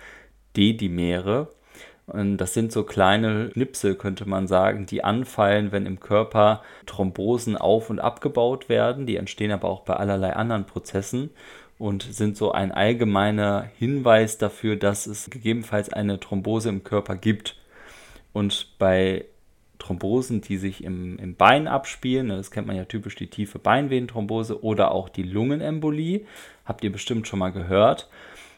[0.55, 1.49] D-Dimere.
[2.05, 7.55] Und das sind so kleine Schnipsel, könnte man sagen, die anfallen, wenn im Körper Thrombosen
[7.55, 9.05] auf- und abgebaut werden.
[9.05, 11.29] Die entstehen aber auch bei allerlei anderen Prozessen
[11.79, 17.55] und sind so ein allgemeiner Hinweis dafür, dass es gegebenenfalls eine Thrombose im Körper gibt.
[18.33, 19.25] Und bei
[19.79, 24.63] Thrombosen, die sich im, im Bein abspielen, das kennt man ja typisch die tiefe Beinvenenthrombose
[24.63, 26.25] oder auch die Lungenembolie,
[26.65, 28.09] habt ihr bestimmt schon mal gehört.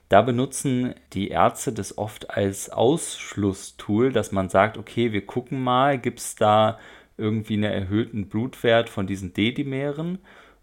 [0.10, 5.98] Da benutzen die Ärzte das oft als Ausschlusstool, dass man sagt, okay, wir gucken mal,
[5.98, 6.80] gibt es da
[7.18, 10.20] irgendwie einen erhöhten Blutwert von diesen D-Dimeren?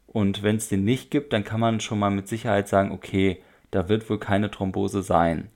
[0.06, 3.42] Und wenn es den nicht gibt, dann kann man schon mal mit Sicherheit sagen, okay,
[3.70, 5.50] da wird wohl keine Thrombose sein.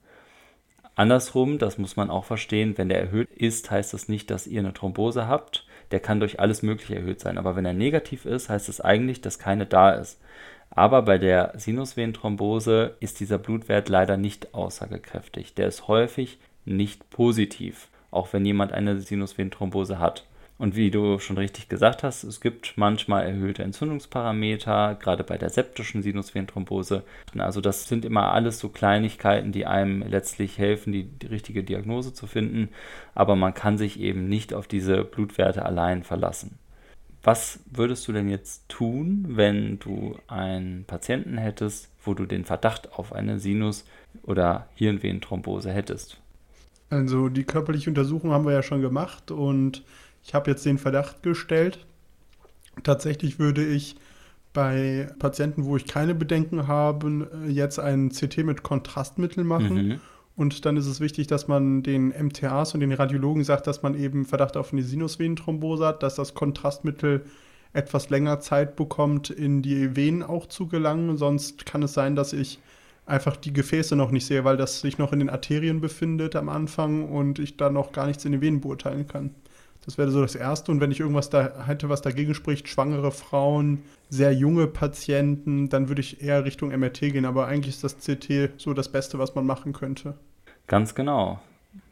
[0.95, 4.59] Andersrum, das muss man auch verstehen, wenn der erhöht ist, heißt das nicht, dass ihr
[4.61, 5.65] eine Thrombose habt.
[5.91, 7.37] Der kann durch alles Mögliche erhöht sein.
[7.37, 10.19] Aber wenn er negativ ist, heißt es das eigentlich, dass keine da ist.
[10.69, 15.55] Aber bei der Sinusvenenthrombose ist dieser Blutwert leider nicht aussagekräftig.
[15.55, 20.25] Der ist häufig nicht positiv, auch wenn jemand eine Sinusvenenthrombose hat.
[20.57, 25.51] Und wie du schon richtig gesagt hast, es gibt manchmal erhöhte Entzündungsparameter, gerade bei der
[25.51, 27.03] septischen Sinusvenenthrombose.
[27.37, 32.11] Also das sind immer alles so Kleinigkeiten, die einem letztlich helfen, die, die richtige Diagnose
[32.13, 32.69] zu finden.
[33.13, 36.57] Aber man kann sich eben nicht auf diese Blutwerte allein verlassen.
[37.27, 42.93] Was würdest du denn jetzt tun, wenn du einen Patienten hättest, wo du den Verdacht
[42.93, 43.83] auf eine Sinus-
[44.23, 46.21] oder Hirnvenenthrombose hättest?
[46.89, 49.83] Also die körperliche Untersuchung haben wir ja schon gemacht und
[50.23, 51.85] ich habe jetzt den Verdacht gestellt.
[52.83, 53.97] Tatsächlich würde ich
[54.53, 59.87] bei Patienten, wo ich keine Bedenken habe, jetzt ein CT mit Kontrastmittel machen.
[59.87, 59.99] Mhm.
[60.37, 63.99] Und dann ist es wichtig, dass man den MTAs und den Radiologen sagt, dass man
[63.99, 67.25] eben Verdacht auf eine Sinusvenenthrombose hat, dass das Kontrastmittel
[67.73, 71.17] etwas länger Zeit bekommt, in die Venen auch zu gelangen.
[71.17, 72.59] Sonst kann es sein, dass ich
[73.07, 76.49] einfach die Gefäße noch nicht sehe, weil das sich noch in den Arterien befindet am
[76.49, 79.31] Anfang und ich da noch gar nichts in den Venen beurteilen kann.
[79.85, 80.71] Das wäre so das Erste.
[80.71, 85.89] Und wenn ich irgendwas da hätte, was dagegen spricht, schwangere Frauen, sehr junge Patienten, dann
[85.89, 87.25] würde ich eher Richtung MRT gehen.
[87.25, 90.15] Aber eigentlich ist das CT so das Beste, was man machen könnte.
[90.67, 91.39] Ganz genau.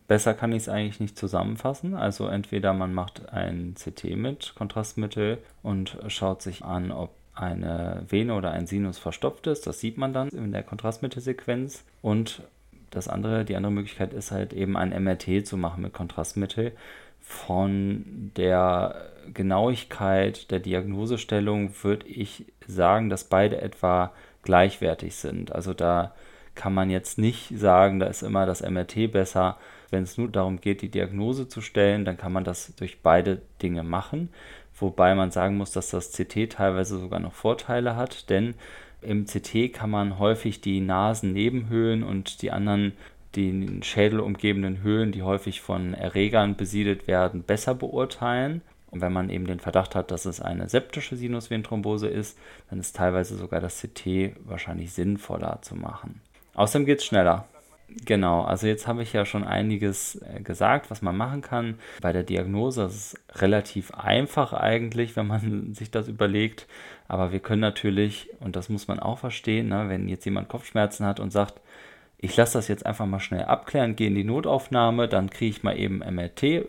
[0.08, 1.96] Besser kann ich es eigentlich nicht zusammenfassen.
[1.96, 8.36] Also entweder man macht ein CT mit Kontrastmittel und schaut sich an, ob eine Vene
[8.36, 9.68] oder ein Sinus verstopft ist.
[9.68, 11.84] Das sieht man dann in der Kontrastmittelsequenz.
[12.02, 12.44] Und
[12.92, 16.72] das andere, die andere Möglichkeit ist halt eben ein MRT zu machen mit Kontrastmittel.
[17.28, 25.52] Von der Genauigkeit der Diagnosestellung würde ich sagen, dass beide etwa gleichwertig sind.
[25.52, 26.14] Also da
[26.54, 29.58] kann man jetzt nicht sagen, da ist immer das MRT besser.
[29.90, 33.42] Wenn es nur darum geht, die Diagnose zu stellen, dann kann man das durch beide
[33.62, 34.30] Dinge machen.
[34.80, 38.54] Wobei man sagen muss, dass das CT teilweise sogar noch Vorteile hat, denn
[39.02, 42.94] im CT kann man häufig die Nasennebenhöhlen und die anderen
[43.36, 48.62] den Schädel umgebenden Höhlen, die häufig von Erregern besiedelt werden, besser beurteilen.
[48.92, 52.38] Und wenn man eben den Verdacht hat, dass es eine septische Sinusvenenthrombose ist,
[52.70, 56.22] dann ist teilweise sogar das CT wahrscheinlich sinnvoller zu machen.
[56.54, 57.46] Außerdem geht es schneller.
[58.06, 61.76] Genau, also jetzt habe ich ja schon einiges äh, gesagt, was man machen kann.
[62.02, 66.68] Bei der Diagnose ist es relativ einfach eigentlich, wenn man sich das überlegt.
[67.08, 71.06] Aber wir können natürlich, und das muss man auch verstehen, ne, wenn jetzt jemand Kopfschmerzen
[71.06, 71.62] hat und sagt,
[72.26, 75.64] ich lasse das jetzt einfach mal schnell abklären, gehe in die Notaufnahme, dann kriege ich
[75.64, 76.66] mal eben MRT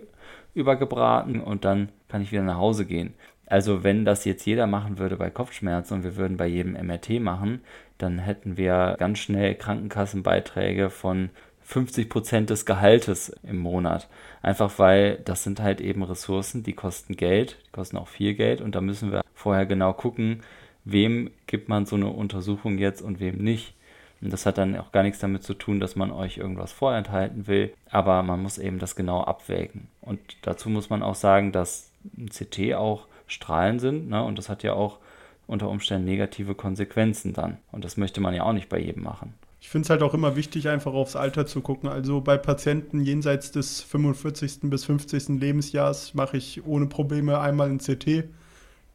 [0.54, 3.14] übergebraten und dann kann ich wieder nach Hause gehen.
[3.46, 7.20] Also wenn das jetzt jeder machen würde bei Kopfschmerzen und wir würden bei jedem MRT
[7.20, 7.62] machen,
[7.98, 11.30] dann hätten wir ganz schnell Krankenkassenbeiträge von
[11.62, 14.08] 50 Prozent des Gehaltes im Monat.
[14.42, 18.60] Einfach weil das sind halt eben Ressourcen, die kosten Geld, die kosten auch viel Geld
[18.60, 20.42] und da müssen wir vorher genau gucken,
[20.84, 23.75] wem gibt man so eine Untersuchung jetzt und wem nicht.
[24.20, 27.46] Und das hat dann auch gar nichts damit zu tun, dass man euch irgendwas vorenthalten
[27.46, 29.88] will, aber man muss eben das genau abwägen.
[30.00, 34.22] Und dazu muss man auch sagen, dass ein CT auch Strahlen sind, ne?
[34.22, 34.98] und das hat ja auch
[35.46, 37.58] unter Umständen negative Konsequenzen dann.
[37.72, 39.34] Und das möchte man ja auch nicht bei jedem machen.
[39.60, 41.88] Ich finde es halt auch immer wichtig, einfach aufs Alter zu gucken.
[41.88, 44.60] Also bei Patienten jenseits des 45.
[44.62, 45.40] bis 50.
[45.40, 48.24] Lebensjahres mache ich ohne Probleme einmal ein CT.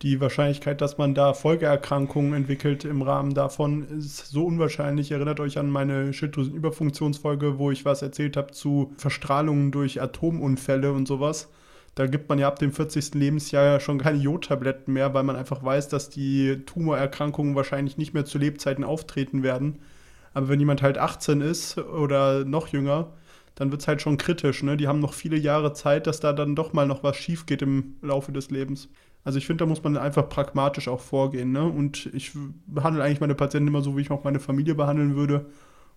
[0.01, 5.11] Die Wahrscheinlichkeit, dass man da Folgeerkrankungen entwickelt im Rahmen davon, ist so unwahrscheinlich.
[5.11, 11.07] Erinnert euch an meine Schilddrüsenüberfunktionsfolge, wo ich was erzählt habe zu Verstrahlungen durch Atomunfälle und
[11.07, 11.49] sowas.
[11.93, 13.13] Da gibt man ja ab dem 40.
[13.13, 18.15] Lebensjahr ja schon keine Jodtabletten mehr, weil man einfach weiß, dass die Tumorerkrankungen wahrscheinlich nicht
[18.15, 19.79] mehr zu Lebzeiten auftreten werden.
[20.33, 23.13] Aber wenn jemand halt 18 ist oder noch jünger,
[23.53, 24.63] dann wird es halt schon kritisch.
[24.63, 24.77] Ne?
[24.77, 27.61] Die haben noch viele Jahre Zeit, dass da dann doch mal noch was schief geht
[27.61, 28.89] im Laufe des Lebens.
[29.23, 31.51] Also ich finde, da muss man einfach pragmatisch auch vorgehen.
[31.51, 31.63] Ne?
[31.63, 32.31] Und ich
[32.65, 35.45] behandle eigentlich meine Patienten immer so, wie ich auch meine Familie behandeln würde.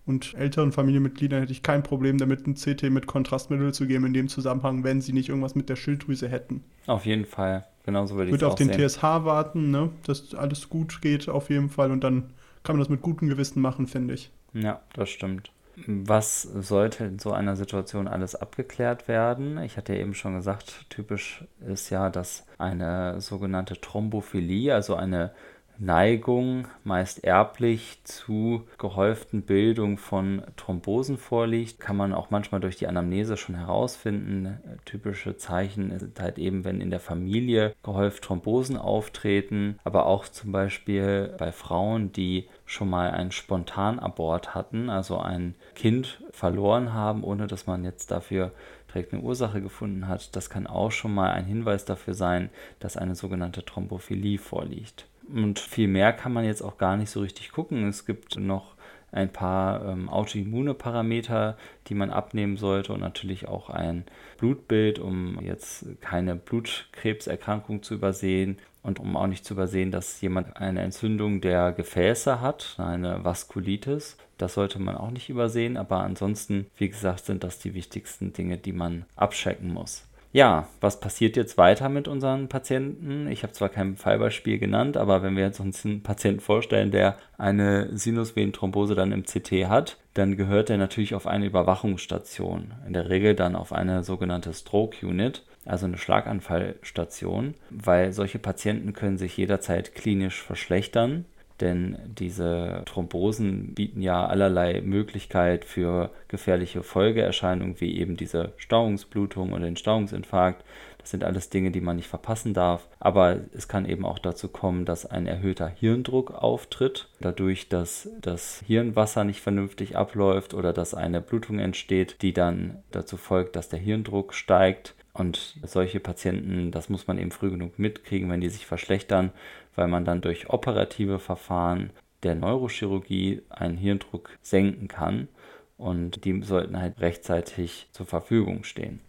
[0.06, 4.12] Und älteren Familienmitgliedern hätte ich kein Problem damit, ein CT mit Kontrastmittel zu geben in
[4.12, 6.62] dem Zusammenhang, wenn sie nicht irgendwas mit der Schilddrüse hätten.
[6.86, 7.64] Auf jeden Fall.
[7.84, 8.86] Genauso würde ich Würde auf den sehen.
[8.86, 9.90] TSH warten, ne?
[10.06, 11.90] dass alles gut geht auf jeden Fall.
[11.90, 12.30] Und dann
[12.64, 14.30] kann man das mit gutem Gewissen machen, finde ich.
[14.52, 15.50] Ja, das stimmt.
[15.86, 19.58] Was sollte in so einer Situation alles abgeklärt werden?
[19.58, 25.32] Ich hatte ja eben schon gesagt, typisch ist ja, dass eine sogenannte Thrombophilie, also eine
[25.78, 31.80] Neigung, meist erblich, zu gehäuften Bildung von Thrombosen vorliegt.
[31.80, 34.58] Kann man auch manchmal durch die Anamnese schon herausfinden.
[34.84, 40.52] Typische Zeichen sind halt eben, wenn in der Familie gehäuft Thrombosen auftreten, aber auch zum
[40.52, 47.46] Beispiel bei Frauen, die schon mal einen Spontanabort hatten, also ein Kind verloren haben, ohne
[47.46, 48.52] dass man jetzt dafür
[48.88, 50.34] direkt eine Ursache gefunden hat.
[50.36, 52.50] Das kann auch schon mal ein Hinweis dafür sein,
[52.80, 55.06] dass eine sogenannte Thrombophilie vorliegt.
[55.32, 57.88] Und viel mehr kann man jetzt auch gar nicht so richtig gucken.
[57.88, 58.74] Es gibt noch
[59.10, 64.04] ein paar ähm, autoimmune Parameter, die man abnehmen sollte und natürlich auch ein
[64.38, 70.56] Blutbild, um jetzt keine Blutkrebserkrankung zu übersehen und um auch nicht zu übersehen, dass jemand
[70.58, 74.16] eine Entzündung der Gefäße hat, eine Vaskulitis.
[74.38, 78.58] Das sollte man auch nicht übersehen, aber ansonsten, wie gesagt, sind das die wichtigsten Dinge,
[78.58, 80.04] die man abchecken muss.
[80.34, 83.28] Ja, was passiert jetzt weiter mit unseren Patienten?
[83.28, 87.16] Ich habe zwar kein Fallbeispiel genannt, aber wenn wir jetzt uns einen Patienten vorstellen, der
[87.38, 92.74] eine Sinusvenenthrombose dann im CT hat, dann gehört er natürlich auf eine Überwachungsstation.
[92.84, 98.92] In der Regel dann auf eine sogenannte Stroke Unit, also eine Schlaganfallstation, weil solche Patienten
[98.92, 101.24] können sich jederzeit klinisch verschlechtern
[101.60, 109.64] denn diese Thrombosen bieten ja allerlei Möglichkeit für gefährliche Folgeerscheinungen, wie eben diese Stauungsblutung oder
[109.64, 110.64] den Stauungsinfarkt.
[110.98, 112.88] Das sind alles Dinge, die man nicht verpassen darf.
[112.98, 118.64] Aber es kann eben auch dazu kommen, dass ein erhöhter Hirndruck auftritt, dadurch, dass das
[118.66, 123.78] Hirnwasser nicht vernünftig abläuft oder dass eine Blutung entsteht, die dann dazu folgt, dass der
[123.78, 124.94] Hirndruck steigt.
[125.14, 129.30] Und solche Patienten, das muss man eben früh genug mitkriegen, wenn die sich verschlechtern,
[129.76, 131.90] weil man dann durch operative Verfahren
[132.24, 135.28] der Neurochirurgie einen Hirndruck senken kann
[135.76, 139.00] und die sollten halt rechtzeitig zur Verfügung stehen.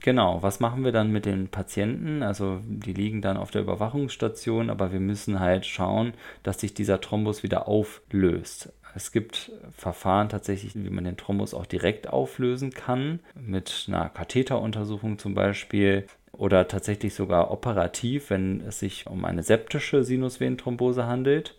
[0.00, 2.22] Genau, was machen wir dann mit den Patienten?
[2.22, 7.00] Also die liegen dann auf der Überwachungsstation, aber wir müssen halt schauen, dass sich dieser
[7.00, 8.72] Thrombus wieder auflöst.
[8.94, 15.18] Es gibt Verfahren tatsächlich, wie man den Thrombus auch direkt auflösen kann, mit einer Katheteruntersuchung
[15.18, 21.54] zum Beispiel oder tatsächlich sogar operativ, wenn es sich um eine septische Sinusvenenthrombose handelt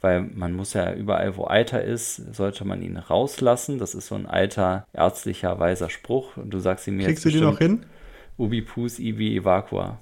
[0.00, 3.78] weil man muss ja überall, wo Eiter ist, sollte man ihn rauslassen.
[3.78, 6.36] Das ist so ein alter ärztlicher weiser Spruch.
[6.36, 7.08] Und du sagst ihm jetzt.
[7.08, 7.84] Kriegst du die noch hin?
[8.38, 9.98] Ubi pus ibi evacua.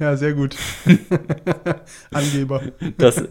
[0.00, 0.56] Ja, sehr gut.
[2.10, 2.62] Angeber.
[2.96, 3.22] Das,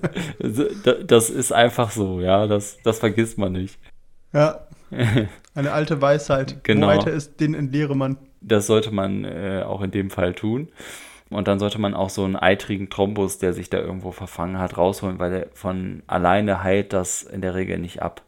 [1.08, 2.46] das ist einfach so, ja.
[2.46, 3.80] Das, das vergisst man nicht.
[4.34, 4.68] Ja.
[5.56, 6.64] Eine alte Weisheit.
[6.64, 6.88] Genau.
[6.88, 8.18] Wo Eiter ist, den entleere man.
[8.42, 10.70] Das sollte man äh, auch in dem Fall tun.
[11.32, 14.78] Und dann sollte man auch so einen eitrigen Thrombus, der sich da irgendwo verfangen hat,
[14.78, 18.24] rausholen, weil der von alleine heilt das in der Regel nicht ab.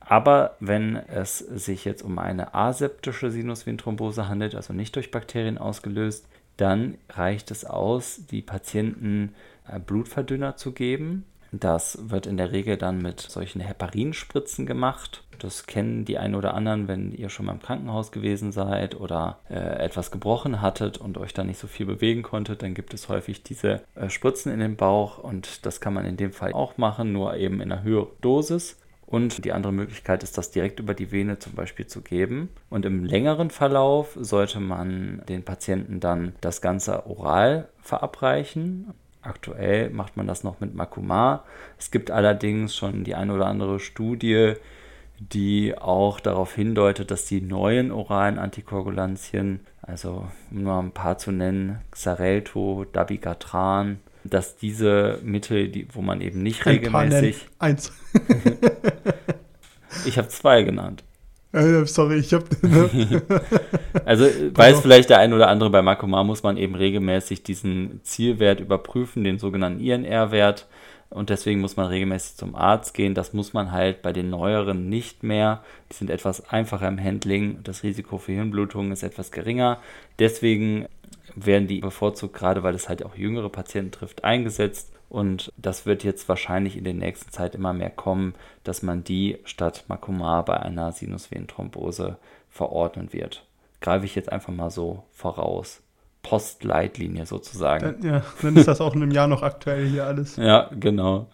[0.00, 6.26] Aber wenn es sich jetzt um eine aseptische Sinusvenenthrombose handelt, also nicht durch Bakterien ausgelöst,
[6.56, 9.34] dann reicht es aus, die Patienten
[9.68, 11.24] äh, Blutverdünner zu geben.
[11.52, 15.22] Das wird in der Regel dann mit solchen Heparinspritzen gemacht.
[15.38, 19.38] Das kennen die einen oder anderen, wenn ihr schon mal im Krankenhaus gewesen seid oder
[19.50, 23.08] äh, etwas gebrochen hattet und euch dann nicht so viel bewegen konntet, dann gibt es
[23.08, 26.78] häufig diese äh, Spritzen in den Bauch und das kann man in dem Fall auch
[26.78, 28.78] machen, nur eben in einer höheren Dosis.
[29.12, 32.48] Und die andere Möglichkeit ist, das direkt über die Vene zum Beispiel zu geben.
[32.70, 38.94] Und im längeren Verlauf sollte man den Patienten dann das Ganze oral verabreichen.
[39.20, 41.44] Aktuell macht man das noch mit Makuma.
[41.78, 44.54] Es gibt allerdings schon die eine oder andere Studie,
[45.18, 51.32] die auch darauf hindeutet, dass die neuen oralen Antikoagulantien, also um nur ein paar zu
[51.32, 57.48] nennen, Xarelto, Dabigatran, dass diese Mittel, die, wo man eben nicht ein regelmäßig.
[57.58, 57.92] Eins.
[60.06, 61.04] ich habe zwei genannt.
[61.52, 62.46] Äh, sorry, ich habe.
[62.62, 63.22] Ne?
[64.04, 68.60] also weiß vielleicht der ein oder andere, bei Makoma muss man eben regelmäßig diesen Zielwert
[68.60, 70.66] überprüfen, den sogenannten INR-Wert.
[71.10, 73.14] Und deswegen muss man regelmäßig zum Arzt gehen.
[73.14, 75.62] Das muss man halt bei den neueren nicht mehr.
[75.90, 77.58] Die sind etwas einfacher im Handling.
[77.64, 79.78] Das Risiko für Hirnblutungen ist etwas geringer.
[80.18, 80.86] Deswegen
[81.34, 84.92] werden die bevorzugt, gerade weil es halt auch jüngere Patienten trifft, eingesetzt.
[85.08, 89.38] Und das wird jetzt wahrscheinlich in der nächsten Zeit immer mehr kommen, dass man die
[89.44, 92.16] statt Makumar bei einer Sinusvenenthrombose
[92.48, 93.44] verordnen wird.
[93.80, 95.82] Greife ich jetzt einfach mal so voraus.
[96.22, 98.00] Postleitlinie sozusagen.
[98.00, 100.36] Dann, ja, dann ist das auch in einem Jahr noch aktuell hier alles.
[100.36, 101.26] ja, genau.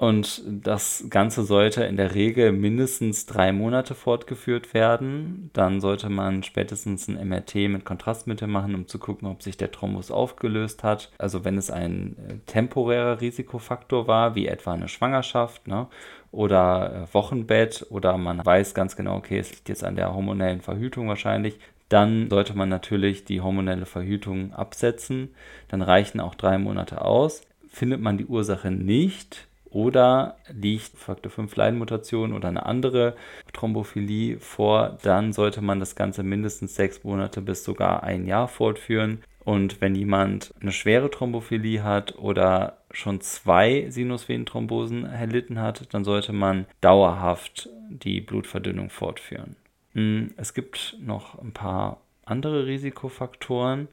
[0.00, 5.50] Und das Ganze sollte in der Regel mindestens drei Monate fortgeführt werden.
[5.52, 9.72] Dann sollte man spätestens ein MRT mit Kontrastmittel machen, um zu gucken, ob sich der
[9.72, 11.12] Thrombus aufgelöst hat.
[11.18, 15.86] Also wenn es ein äh, temporärer Risikofaktor war, wie etwa eine Schwangerschaft ne,
[16.32, 20.62] oder äh, Wochenbett oder man weiß ganz genau, okay, es liegt jetzt an der hormonellen
[20.62, 21.58] Verhütung wahrscheinlich,
[21.90, 25.34] dann sollte man natürlich die hormonelle Verhütung absetzen.
[25.68, 27.42] Dann reichen auch drei Monate aus.
[27.68, 33.14] Findet man die Ursache nicht, oder liegt Faktor 5 Leidenmutation oder eine andere
[33.52, 39.22] Thrombophilie vor, dann sollte man das Ganze mindestens sechs Monate bis sogar ein Jahr fortführen.
[39.44, 46.32] Und wenn jemand eine schwere Thrombophilie hat oder schon zwei Sinusvenenthrombosen erlitten hat, dann sollte
[46.32, 49.56] man dauerhaft die Blutverdünnung fortführen.
[49.94, 53.88] Hm, es gibt noch ein paar andere Risikofaktoren,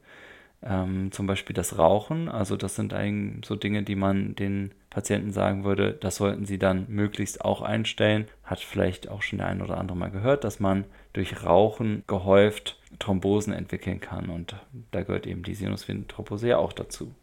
[0.63, 2.30] ähm, zum Beispiel das Rauchen.
[2.30, 6.58] Also das sind eigentlich so Dinge, die man den Patienten sagen würde, das sollten sie
[6.58, 8.26] dann möglichst auch einstellen.
[8.44, 12.80] Hat vielleicht auch schon der ein oder andere mal gehört, dass man durch Rauchen gehäuft
[12.98, 14.30] Thrombosen entwickeln kann.
[14.30, 14.56] Und
[14.90, 17.14] da gehört eben die Sinusvenenthrombose ja auch dazu.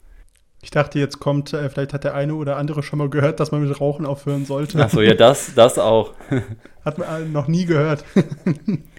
[0.62, 3.50] Ich dachte, jetzt kommt, äh, vielleicht hat der eine oder andere schon mal gehört, dass
[3.50, 4.80] man mit Rauchen aufhören sollte.
[4.80, 6.14] Achso, ja, das, das auch.
[6.84, 8.04] hat man noch nie gehört.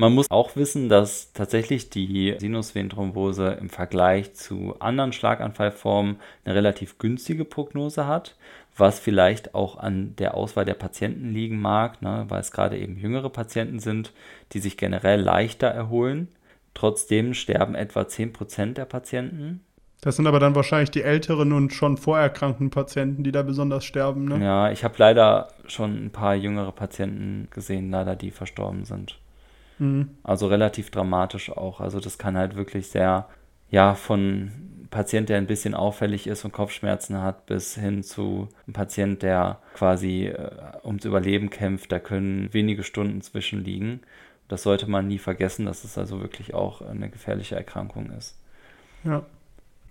[0.00, 6.96] Man muss auch wissen, dass tatsächlich die Sinusvenenthrombose im Vergleich zu anderen Schlaganfallformen eine relativ
[6.96, 8.34] günstige Prognose hat,
[8.74, 12.96] was vielleicht auch an der Auswahl der Patienten liegen mag, ne, weil es gerade eben
[12.96, 14.14] jüngere Patienten sind,
[14.52, 16.28] die sich generell leichter erholen.
[16.72, 19.60] Trotzdem sterben etwa 10% der Patienten.
[20.00, 24.24] Das sind aber dann wahrscheinlich die älteren und schon vorerkrankten Patienten, die da besonders sterben.
[24.24, 24.42] Ne?
[24.42, 29.18] Ja, ich habe leider schon ein paar jüngere Patienten gesehen, leider die verstorben sind.
[29.80, 30.10] Mhm.
[30.22, 31.80] Also relativ dramatisch auch.
[31.80, 33.28] Also das kann halt wirklich sehr,
[33.70, 34.52] ja, von
[34.90, 39.60] Patient, der ein bisschen auffällig ist und Kopfschmerzen hat, bis hin zu einem Patient, der
[39.74, 40.50] quasi äh,
[40.84, 41.90] ums Überleben kämpft.
[41.90, 44.00] Da können wenige Stunden zwischenliegen.
[44.48, 48.36] Das sollte man nie vergessen, dass es also wirklich auch eine gefährliche Erkrankung ist.
[49.04, 49.24] Ja.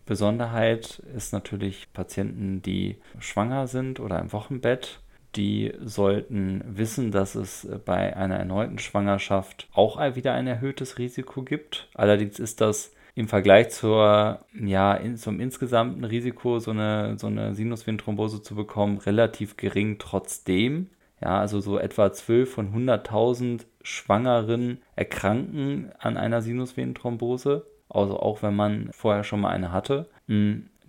[0.05, 4.99] Besonderheit ist natürlich Patienten, die schwanger sind oder im Wochenbett
[5.35, 11.89] die sollten wissen, dass es bei einer erneuten Schwangerschaft auch wieder ein erhöhtes Risiko gibt.
[11.93, 17.53] Allerdings ist das im Vergleich zur, ja, in, zum insgesamten Risiko, so eine, so eine
[17.53, 20.89] Sinusvenenthrombose zu bekommen, relativ gering trotzdem.
[21.21, 27.65] Ja, also so etwa 12 von 100.000 Schwangeren erkranken an einer Sinusvenenthrombose.
[27.89, 30.07] Also auch wenn man vorher schon mal eine hatte.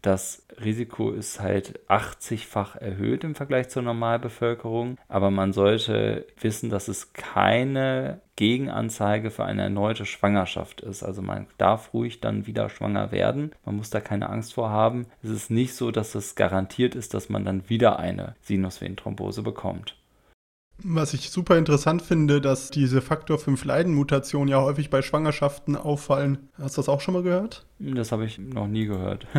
[0.03, 6.89] Das Risiko ist halt 80-fach erhöht im Vergleich zur Normalbevölkerung, aber man sollte wissen, dass
[6.89, 11.03] es keine Gegenanzeige für eine erneute Schwangerschaft ist.
[11.03, 13.53] Also man darf ruhig dann wieder schwanger werden.
[13.67, 15.07] Man muss da keine Angst vor haben.
[15.23, 19.97] Es ist nicht so, dass es garantiert ist, dass man dann wieder eine Sinusvenenthrombose bekommt.
[20.83, 26.49] Was ich super interessant finde, dass diese Faktor 5 Leiden-Mutationen ja häufig bei Schwangerschaften auffallen.
[26.57, 27.67] Hast du das auch schon mal gehört?
[27.79, 29.27] Das habe ich noch nie gehört.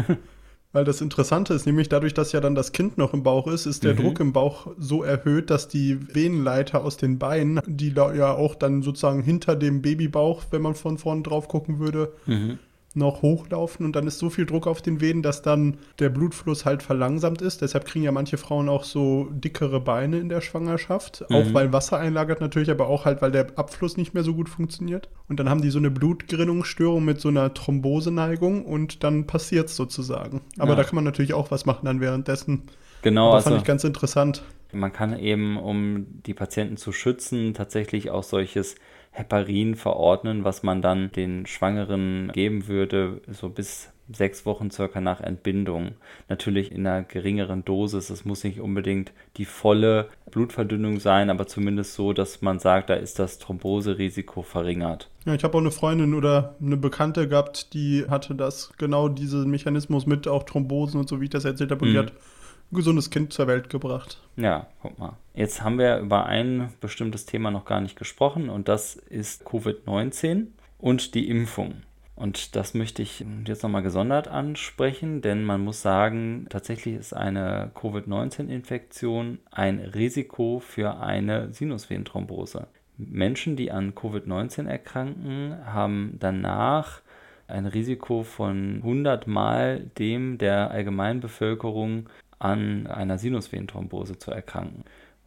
[0.73, 3.65] Weil das Interessante ist, nämlich dadurch, dass ja dann das Kind noch im Bauch ist,
[3.65, 3.97] ist der mhm.
[3.97, 8.55] Druck im Bauch so erhöht, dass die Venenleiter aus den Beinen, die da ja auch
[8.55, 12.59] dann sozusagen hinter dem Babybauch, wenn man von vorn drauf gucken würde, mhm
[12.93, 16.65] noch hochlaufen und dann ist so viel Druck auf den Venen, dass dann der Blutfluss
[16.65, 17.61] halt verlangsamt ist.
[17.61, 21.23] Deshalb kriegen ja manche Frauen auch so dickere Beine in der Schwangerschaft.
[21.29, 21.35] Mhm.
[21.35, 24.49] Auch weil Wasser einlagert natürlich, aber auch halt, weil der Abfluss nicht mehr so gut
[24.49, 25.09] funktioniert.
[25.29, 29.75] Und dann haben die so eine Blutgerinnungsstörung mit so einer Thromboseneigung und dann passiert es
[29.75, 30.41] sozusagen.
[30.57, 30.75] Aber ja.
[30.75, 32.63] da kann man natürlich auch was machen dann währenddessen.
[33.01, 33.31] Genau.
[33.31, 34.43] Das also, fand ich ganz interessant.
[34.73, 38.75] Man kann eben, um die Patienten zu schützen, tatsächlich auch solches
[39.11, 45.21] Heparin verordnen, was man dann den Schwangeren geben würde, so bis sechs Wochen circa nach
[45.21, 45.91] Entbindung.
[46.29, 48.09] Natürlich in einer geringeren Dosis.
[48.09, 52.95] Es muss nicht unbedingt die volle Blutverdünnung sein, aber zumindest so, dass man sagt, da
[52.95, 55.09] ist das Thromboserisiko verringert.
[55.25, 59.49] Ja, ich habe auch eine Freundin oder eine Bekannte gehabt, die hatte das genau diesen
[59.49, 61.83] Mechanismus mit auch Thrombosen und so, wie ich das erzählt habe.
[61.83, 61.93] Und mhm.
[61.93, 64.21] die hat ein gesundes Kind zur Welt gebracht.
[64.35, 65.17] Ja, guck mal.
[65.33, 70.47] Jetzt haben wir über ein bestimmtes Thema noch gar nicht gesprochen und das ist Covid-19
[70.77, 71.83] und die Impfung.
[72.15, 77.71] Und das möchte ich jetzt nochmal gesondert ansprechen, denn man muss sagen, tatsächlich ist eine
[77.73, 82.67] Covid-19-Infektion ein Risiko für eine Sinusvenenthrombose.
[82.97, 87.01] Menschen, die an Covid-19 erkranken, haben danach
[87.47, 94.83] ein Risiko von 100 Mal dem der Allgemeinbevölkerung an einer Sinusvenenthrombose zu erkranken.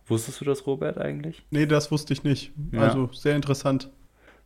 [0.06, 1.42] Wusstest du das, Robert, eigentlich?
[1.50, 2.52] Nee, das wusste ich nicht.
[2.72, 2.80] Ja.
[2.80, 3.90] Also sehr interessant.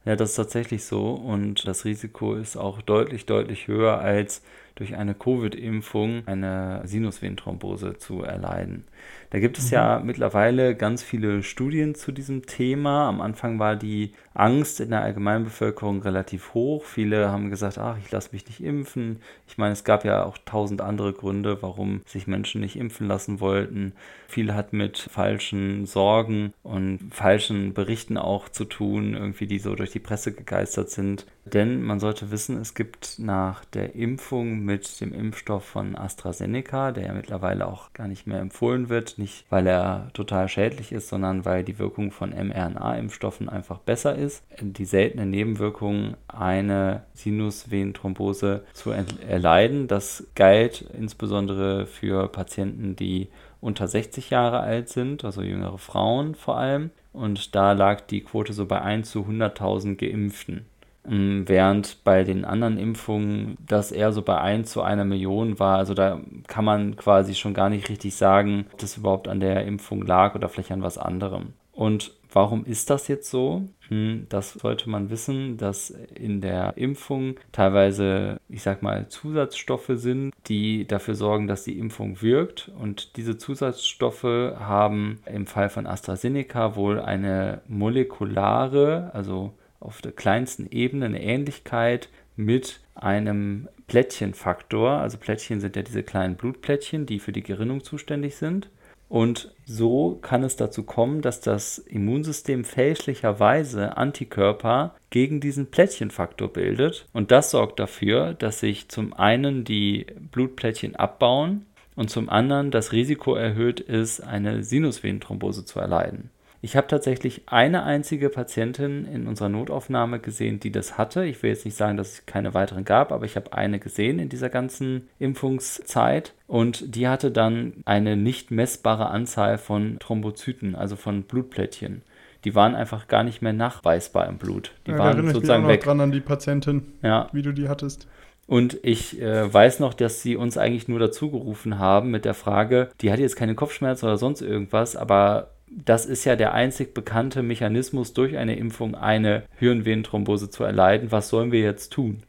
[0.04, 4.42] Ja, das ist tatsächlich so und das Risiko ist auch deutlich, deutlich höher als
[4.76, 8.84] durch eine Covid-Impfung eine Sinusvenenthrombose zu erleiden.
[9.30, 9.74] Da gibt es mhm.
[9.74, 13.08] ja mittlerweile ganz viele Studien zu diesem Thema.
[13.08, 16.84] Am Anfang war die Angst in der Allgemeinbevölkerung relativ hoch.
[16.84, 19.20] Viele haben gesagt, ach, ich lasse mich nicht impfen.
[19.46, 23.40] Ich meine, es gab ja auch tausend andere Gründe, warum sich Menschen nicht impfen lassen
[23.40, 23.92] wollten.
[24.28, 29.90] Viel hat mit falschen Sorgen und falschen Berichten auch zu tun, irgendwie die so durch
[29.90, 31.26] die Presse gegeistert sind.
[31.52, 37.06] Denn man sollte wissen, es gibt nach der Impfung mit dem Impfstoff von AstraZeneca, der
[37.06, 41.44] ja mittlerweile auch gar nicht mehr empfohlen wird, nicht weil er total schädlich ist, sondern
[41.44, 44.44] weil die Wirkung von mRNA-Impfstoffen einfach besser ist.
[44.60, 53.28] Die seltene Nebenwirkung, eine Sinusvenenthrombose zu erleiden, das galt insbesondere für Patienten, die
[53.60, 56.90] unter 60 Jahre alt sind, also jüngere Frauen vor allem.
[57.12, 60.66] Und da lag die Quote so bei 1 zu 100.000 Geimpften.
[61.08, 65.78] Ähm, während bei den anderen Impfungen das eher so bei 1 zu einer Million war.
[65.78, 69.64] Also da kann man quasi schon gar nicht richtig sagen, ob das überhaupt an der
[69.64, 71.54] Impfung lag oder vielleicht an was anderem.
[71.72, 73.68] Und warum ist das jetzt so?
[73.88, 80.32] Hm, das sollte man wissen, dass in der Impfung teilweise, ich sag mal, Zusatzstoffe sind,
[80.46, 82.70] die dafür sorgen, dass die Impfung wirkt.
[82.80, 90.68] Und diese Zusatzstoffe haben im Fall von AstraZeneca wohl eine molekulare, also auf der kleinsten
[90.70, 94.90] Ebene eine Ähnlichkeit mit einem Plättchenfaktor.
[94.90, 98.70] Also Plättchen sind ja diese kleinen Blutplättchen, die für die Gerinnung zuständig sind.
[99.08, 107.06] Und so kann es dazu kommen, dass das Immunsystem fälschlicherweise Antikörper gegen diesen Plättchenfaktor bildet.
[107.14, 111.64] Und das sorgt dafür, dass sich zum einen die Blutplättchen abbauen
[111.96, 116.30] und zum anderen das Risiko erhöht ist, eine Sinusvenenthrombose zu erleiden.
[116.60, 121.24] Ich habe tatsächlich eine einzige Patientin in unserer Notaufnahme gesehen, die das hatte.
[121.24, 124.18] Ich will jetzt nicht sagen, dass es keine weiteren gab, aber ich habe eine gesehen
[124.18, 126.34] in dieser ganzen Impfungszeit.
[126.48, 132.02] Und die hatte dann eine nicht messbare Anzahl von Thrombozyten, also von Blutplättchen.
[132.44, 134.72] Die waren einfach gar nicht mehr nachweisbar im Blut.
[134.86, 135.82] Die ja, waren sozusagen ich mich auch noch weg.
[135.82, 137.28] dran an die Patientin, ja.
[137.32, 138.08] wie du die hattest.
[138.48, 142.34] Und ich äh, weiß noch, dass sie uns eigentlich nur dazu gerufen haben mit der
[142.34, 146.94] Frage, die hat jetzt keine Kopfschmerzen oder sonst irgendwas, aber das ist ja der einzig
[146.94, 151.12] bekannte Mechanismus, durch eine Impfung eine Hirnvenenthrombose zu erleiden.
[151.12, 152.22] Was sollen wir jetzt tun?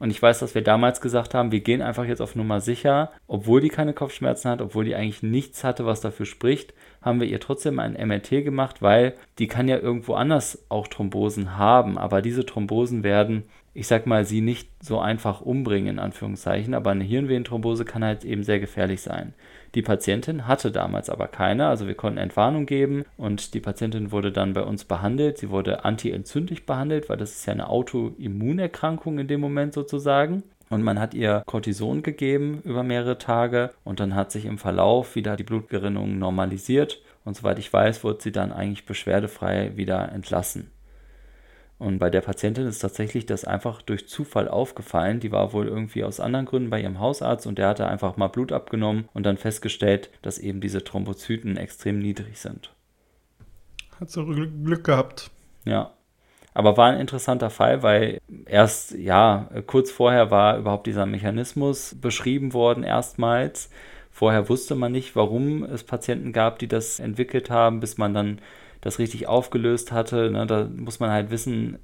[0.00, 3.12] Und ich weiß, dass wir damals gesagt haben, wir gehen einfach jetzt auf Nummer sicher.
[3.28, 6.72] Obwohl die keine Kopfschmerzen hat, obwohl die eigentlich nichts hatte, was dafür spricht,
[7.02, 11.58] haben wir ihr trotzdem ein MRT gemacht, weil die kann ja irgendwo anders auch Thrombosen
[11.58, 11.98] haben.
[11.98, 16.72] Aber diese Thrombosen werden, ich sag mal, sie nicht so einfach umbringen, in Anführungszeichen.
[16.72, 19.34] Aber eine Hirnvenenthrombose kann halt eben sehr gefährlich sein.
[19.74, 24.32] Die Patientin hatte damals aber keine, also wir konnten Entwarnung geben und die Patientin wurde
[24.32, 25.38] dann bei uns behandelt.
[25.38, 30.42] Sie wurde antientzündlich behandelt, weil das ist ja eine Autoimmunerkrankung in dem Moment sozusagen.
[30.70, 35.16] Und man hat ihr Cortison gegeben über mehrere Tage und dann hat sich im Verlauf
[35.16, 40.70] wieder die Blutgerinnung normalisiert und soweit ich weiß, wurde sie dann eigentlich beschwerdefrei wieder entlassen.
[41.80, 45.18] Und bei der Patientin ist tatsächlich das einfach durch Zufall aufgefallen.
[45.18, 48.28] Die war wohl irgendwie aus anderen Gründen bei ihrem Hausarzt und der hatte einfach mal
[48.28, 52.74] Blut abgenommen und dann festgestellt, dass eben diese Thrombozyten extrem niedrig sind.
[53.98, 55.30] Hat so Glück gehabt.
[55.64, 55.92] Ja.
[56.52, 62.52] Aber war ein interessanter Fall, weil erst, ja, kurz vorher war überhaupt dieser Mechanismus beschrieben
[62.52, 63.70] worden, erstmals.
[64.10, 68.40] Vorher wusste man nicht, warum es Patienten gab, die das entwickelt haben, bis man dann
[68.80, 70.30] das richtig aufgelöst hatte.
[70.30, 71.78] Ne, da muss man halt wissen,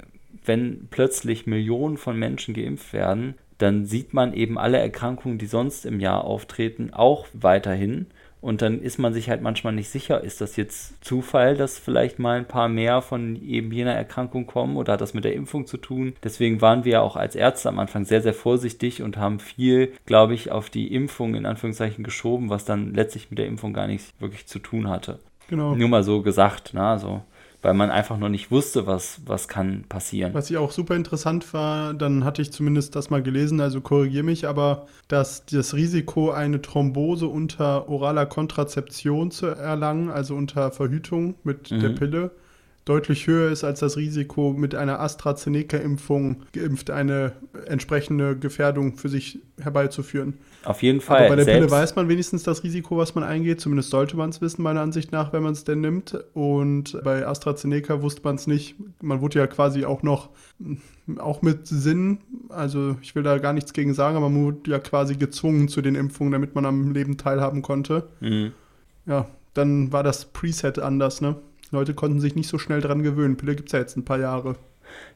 [0.45, 5.87] wenn plötzlich Millionen von Menschen geimpft werden, dann sieht man eben alle Erkrankungen, die sonst
[5.87, 8.07] im Jahr auftreten, auch weiterhin.
[8.43, 12.19] Und dann ist man sich halt manchmal nicht sicher, ist das jetzt Zufall, dass vielleicht
[12.19, 15.67] mal ein paar mehr von eben jener Erkrankung kommen oder hat das mit der Impfung
[15.67, 16.15] zu tun?
[16.23, 20.35] Deswegen waren wir auch als Ärzte am Anfang sehr, sehr vorsichtig und haben viel, glaube
[20.35, 24.13] ich, auf die Impfung in Anführungszeichen geschoben, was dann letztlich mit der Impfung gar nichts
[24.21, 25.19] wirklich zu tun hatte.
[25.49, 25.75] Genau.
[25.75, 26.83] Nur mal so gesagt, ne?
[26.83, 27.23] Also,
[27.63, 30.35] weil man einfach noch nicht wusste, was, was kann passieren.
[30.35, 34.23] Was ich auch super interessant war, dann hatte ich zumindest das mal gelesen, also korrigiere
[34.23, 41.35] mich, aber dass das Risiko, eine Thrombose unter oraler Kontrazeption zu erlangen, also unter Verhütung
[41.43, 41.81] mit mhm.
[41.81, 42.31] der Pille,
[42.87, 47.33] deutlich höher ist als das Risiko, mit einer AstraZeneca-Impfung geimpft eine
[47.67, 50.35] entsprechende Gefährdung für sich herbeizuführen.
[50.65, 51.27] Auf jeden Fall.
[51.27, 53.61] Aber bei der Pille weiß man wenigstens das Risiko, was man eingeht.
[53.61, 56.17] Zumindest sollte man es wissen, meiner Ansicht nach, wenn man es denn nimmt.
[56.33, 58.77] Und bei AstraZeneca wusste man es nicht.
[59.03, 60.31] Man wurde ja quasi auch noch,
[61.19, 62.19] auch mit Sinn,
[62.49, 65.83] also ich will da gar nichts gegen sagen, aber man wurde ja quasi gezwungen zu
[65.83, 68.09] den Impfungen, damit man am Leben teilhaben konnte.
[68.21, 68.53] Mhm.
[69.07, 71.37] Ja, dann war das Preset anders, ne?
[71.71, 73.37] Leute konnten sich nicht so schnell dran gewöhnen.
[73.37, 74.57] Pille gibt es ja jetzt ein paar Jahre.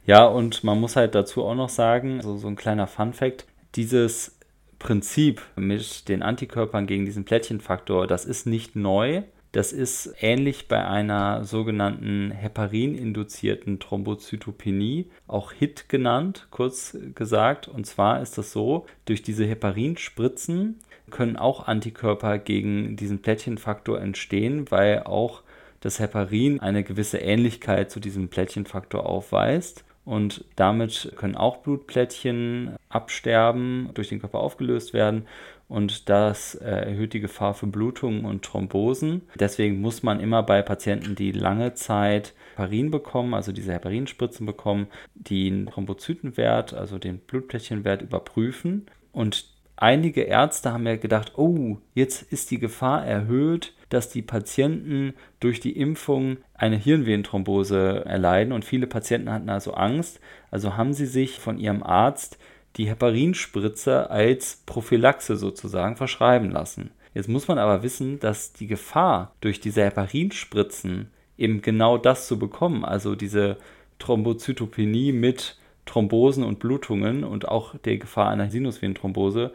[0.05, 3.45] Ja, und man muss halt dazu auch noch sagen, so, so ein kleiner Fun-Fact:
[3.75, 4.37] dieses
[4.79, 9.23] Prinzip mit den Antikörpern gegen diesen Plättchenfaktor, das ist nicht neu.
[9.51, 17.67] Das ist ähnlich bei einer sogenannten Heparin-induzierten Thrombozytopenie, auch HIT genannt, kurz gesagt.
[17.67, 20.79] Und zwar ist das so, durch diese Heparinspritzen
[21.09, 25.43] können auch Antikörper gegen diesen Plättchenfaktor entstehen, weil auch
[25.81, 29.83] dass Heparin eine gewisse Ähnlichkeit zu diesem Plättchenfaktor aufweist.
[30.05, 35.27] Und damit können auch Blutplättchen absterben, durch den Körper aufgelöst werden.
[35.67, 39.21] Und das äh, erhöht die Gefahr für Blutungen und Thrombosen.
[39.39, 44.87] Deswegen muss man immer bei Patienten, die lange Zeit Heparin bekommen, also diese Heparinspritzen bekommen,
[45.13, 48.87] den Thrombozytenwert, also den Blutplättchenwert überprüfen.
[49.13, 49.50] Und
[49.81, 55.59] einige Ärzte haben ja gedacht, oh, jetzt ist die Gefahr erhöht, dass die Patienten durch
[55.59, 60.19] die Impfung eine Hirnvenenthrombose erleiden und viele Patienten hatten also Angst.
[60.49, 62.37] Also haben sie sich von ihrem Arzt
[62.77, 66.91] die Heparinspritze als Prophylaxe sozusagen verschreiben lassen.
[67.13, 72.39] Jetzt muss man aber wissen, dass die Gefahr durch diese Heparinspritzen eben genau das zu
[72.39, 73.57] bekommen, also diese
[73.99, 79.53] Thrombozytopenie mit Thrombosen und Blutungen und auch der Gefahr einer Sinusvenenthrombose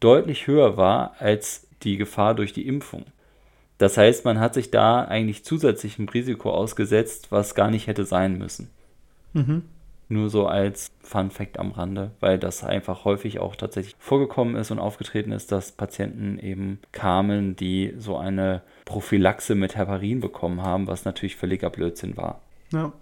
[0.00, 3.04] deutlich höher war als die Gefahr durch die Impfung.
[3.78, 8.36] Das heißt, man hat sich da eigentlich zusätzlichem Risiko ausgesetzt, was gar nicht hätte sein
[8.36, 8.70] müssen.
[9.32, 9.62] Mhm.
[10.10, 14.70] Nur so als Fun Fact am Rande, weil das einfach häufig auch tatsächlich vorgekommen ist
[14.70, 20.86] und aufgetreten ist, dass Patienten eben kamen, die so eine Prophylaxe mit Heparin bekommen haben,
[20.86, 22.40] was natürlich völliger Blödsinn war.
[22.72, 22.92] Ja.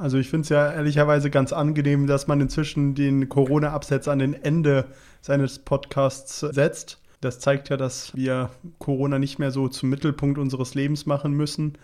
[0.00, 4.34] Also ich finde es ja ehrlicherweise ganz angenehm, dass man inzwischen den Corona-Absatz an den
[4.34, 4.86] Ende
[5.20, 7.00] seines Podcasts setzt.
[7.20, 11.78] Das zeigt ja, dass wir Corona nicht mehr so zum Mittelpunkt unseres Lebens machen müssen.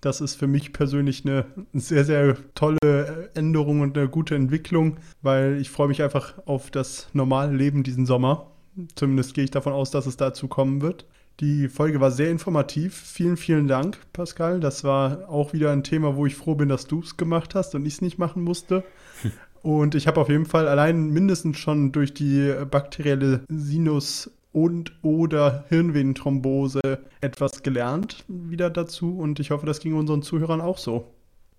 [0.00, 5.56] Das ist für mich persönlich eine sehr, sehr tolle Änderung und eine gute Entwicklung, weil
[5.58, 8.50] ich freue mich einfach auf das normale Leben diesen Sommer.
[8.94, 11.06] Zumindest gehe ich davon aus, dass es dazu kommen wird.
[11.40, 12.94] Die Folge war sehr informativ.
[12.94, 14.60] Vielen, vielen Dank, Pascal.
[14.60, 17.74] Das war auch wieder ein Thema, wo ich froh bin, dass du es gemacht hast
[17.74, 18.84] und ich es nicht machen musste.
[19.62, 25.64] Und ich habe auf jeden Fall allein mindestens schon durch die bakterielle Sinus- und oder
[25.70, 26.80] Hirnvenenthrombose
[27.22, 29.18] etwas gelernt wieder dazu.
[29.18, 31.14] Und ich hoffe, das ging unseren Zuhörern auch so.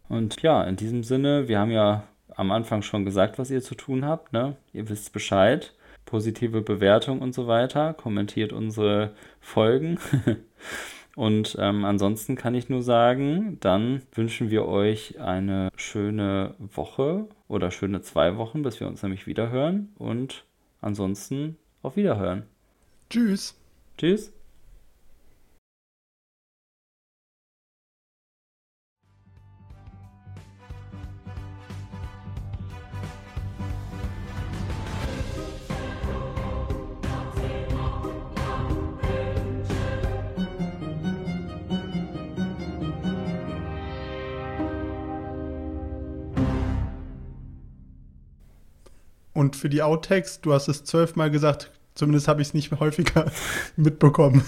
[0.07, 2.03] Und ja, in diesem Sinne, wir haben ja
[2.35, 4.33] am Anfang schon gesagt, was ihr zu tun habt.
[4.33, 4.55] Ne?
[4.71, 5.73] Ihr wisst Bescheid.
[6.05, 7.93] Positive Bewertung und so weiter.
[7.93, 9.99] Kommentiert unsere Folgen.
[11.15, 17.71] Und ähm, ansonsten kann ich nur sagen, dann wünschen wir euch eine schöne Woche oder
[17.71, 19.93] schöne zwei Wochen, bis wir uns nämlich wieder hören.
[19.97, 20.43] Und
[20.81, 22.43] ansonsten auf Wiederhören.
[23.09, 23.55] Tschüss.
[23.97, 24.34] Tschüss.
[49.45, 53.31] Und für die Outtakes, du hast es zwölfmal gesagt, zumindest habe ich es nicht häufiger
[53.75, 54.43] mitbekommen.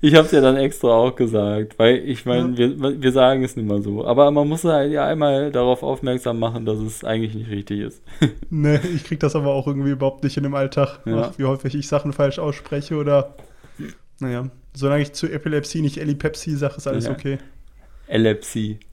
[0.00, 2.76] ich habe es ja dann extra auch gesagt, weil ich meine, ja.
[2.76, 4.04] wir, wir sagen es nicht mal so.
[4.04, 8.02] Aber man muss halt ja einmal darauf aufmerksam machen, dass es eigentlich nicht richtig ist.
[8.50, 11.30] nee, ich kriege das aber auch irgendwie überhaupt nicht in dem Alltag, ja.
[11.36, 13.36] wie häufig ich Sachen falsch ausspreche oder,
[14.18, 17.12] naja, solange ich zu Epilepsie nicht Ellipepsie sage, ist alles ja.
[17.12, 17.38] okay.
[18.08, 18.80] Epilepsie.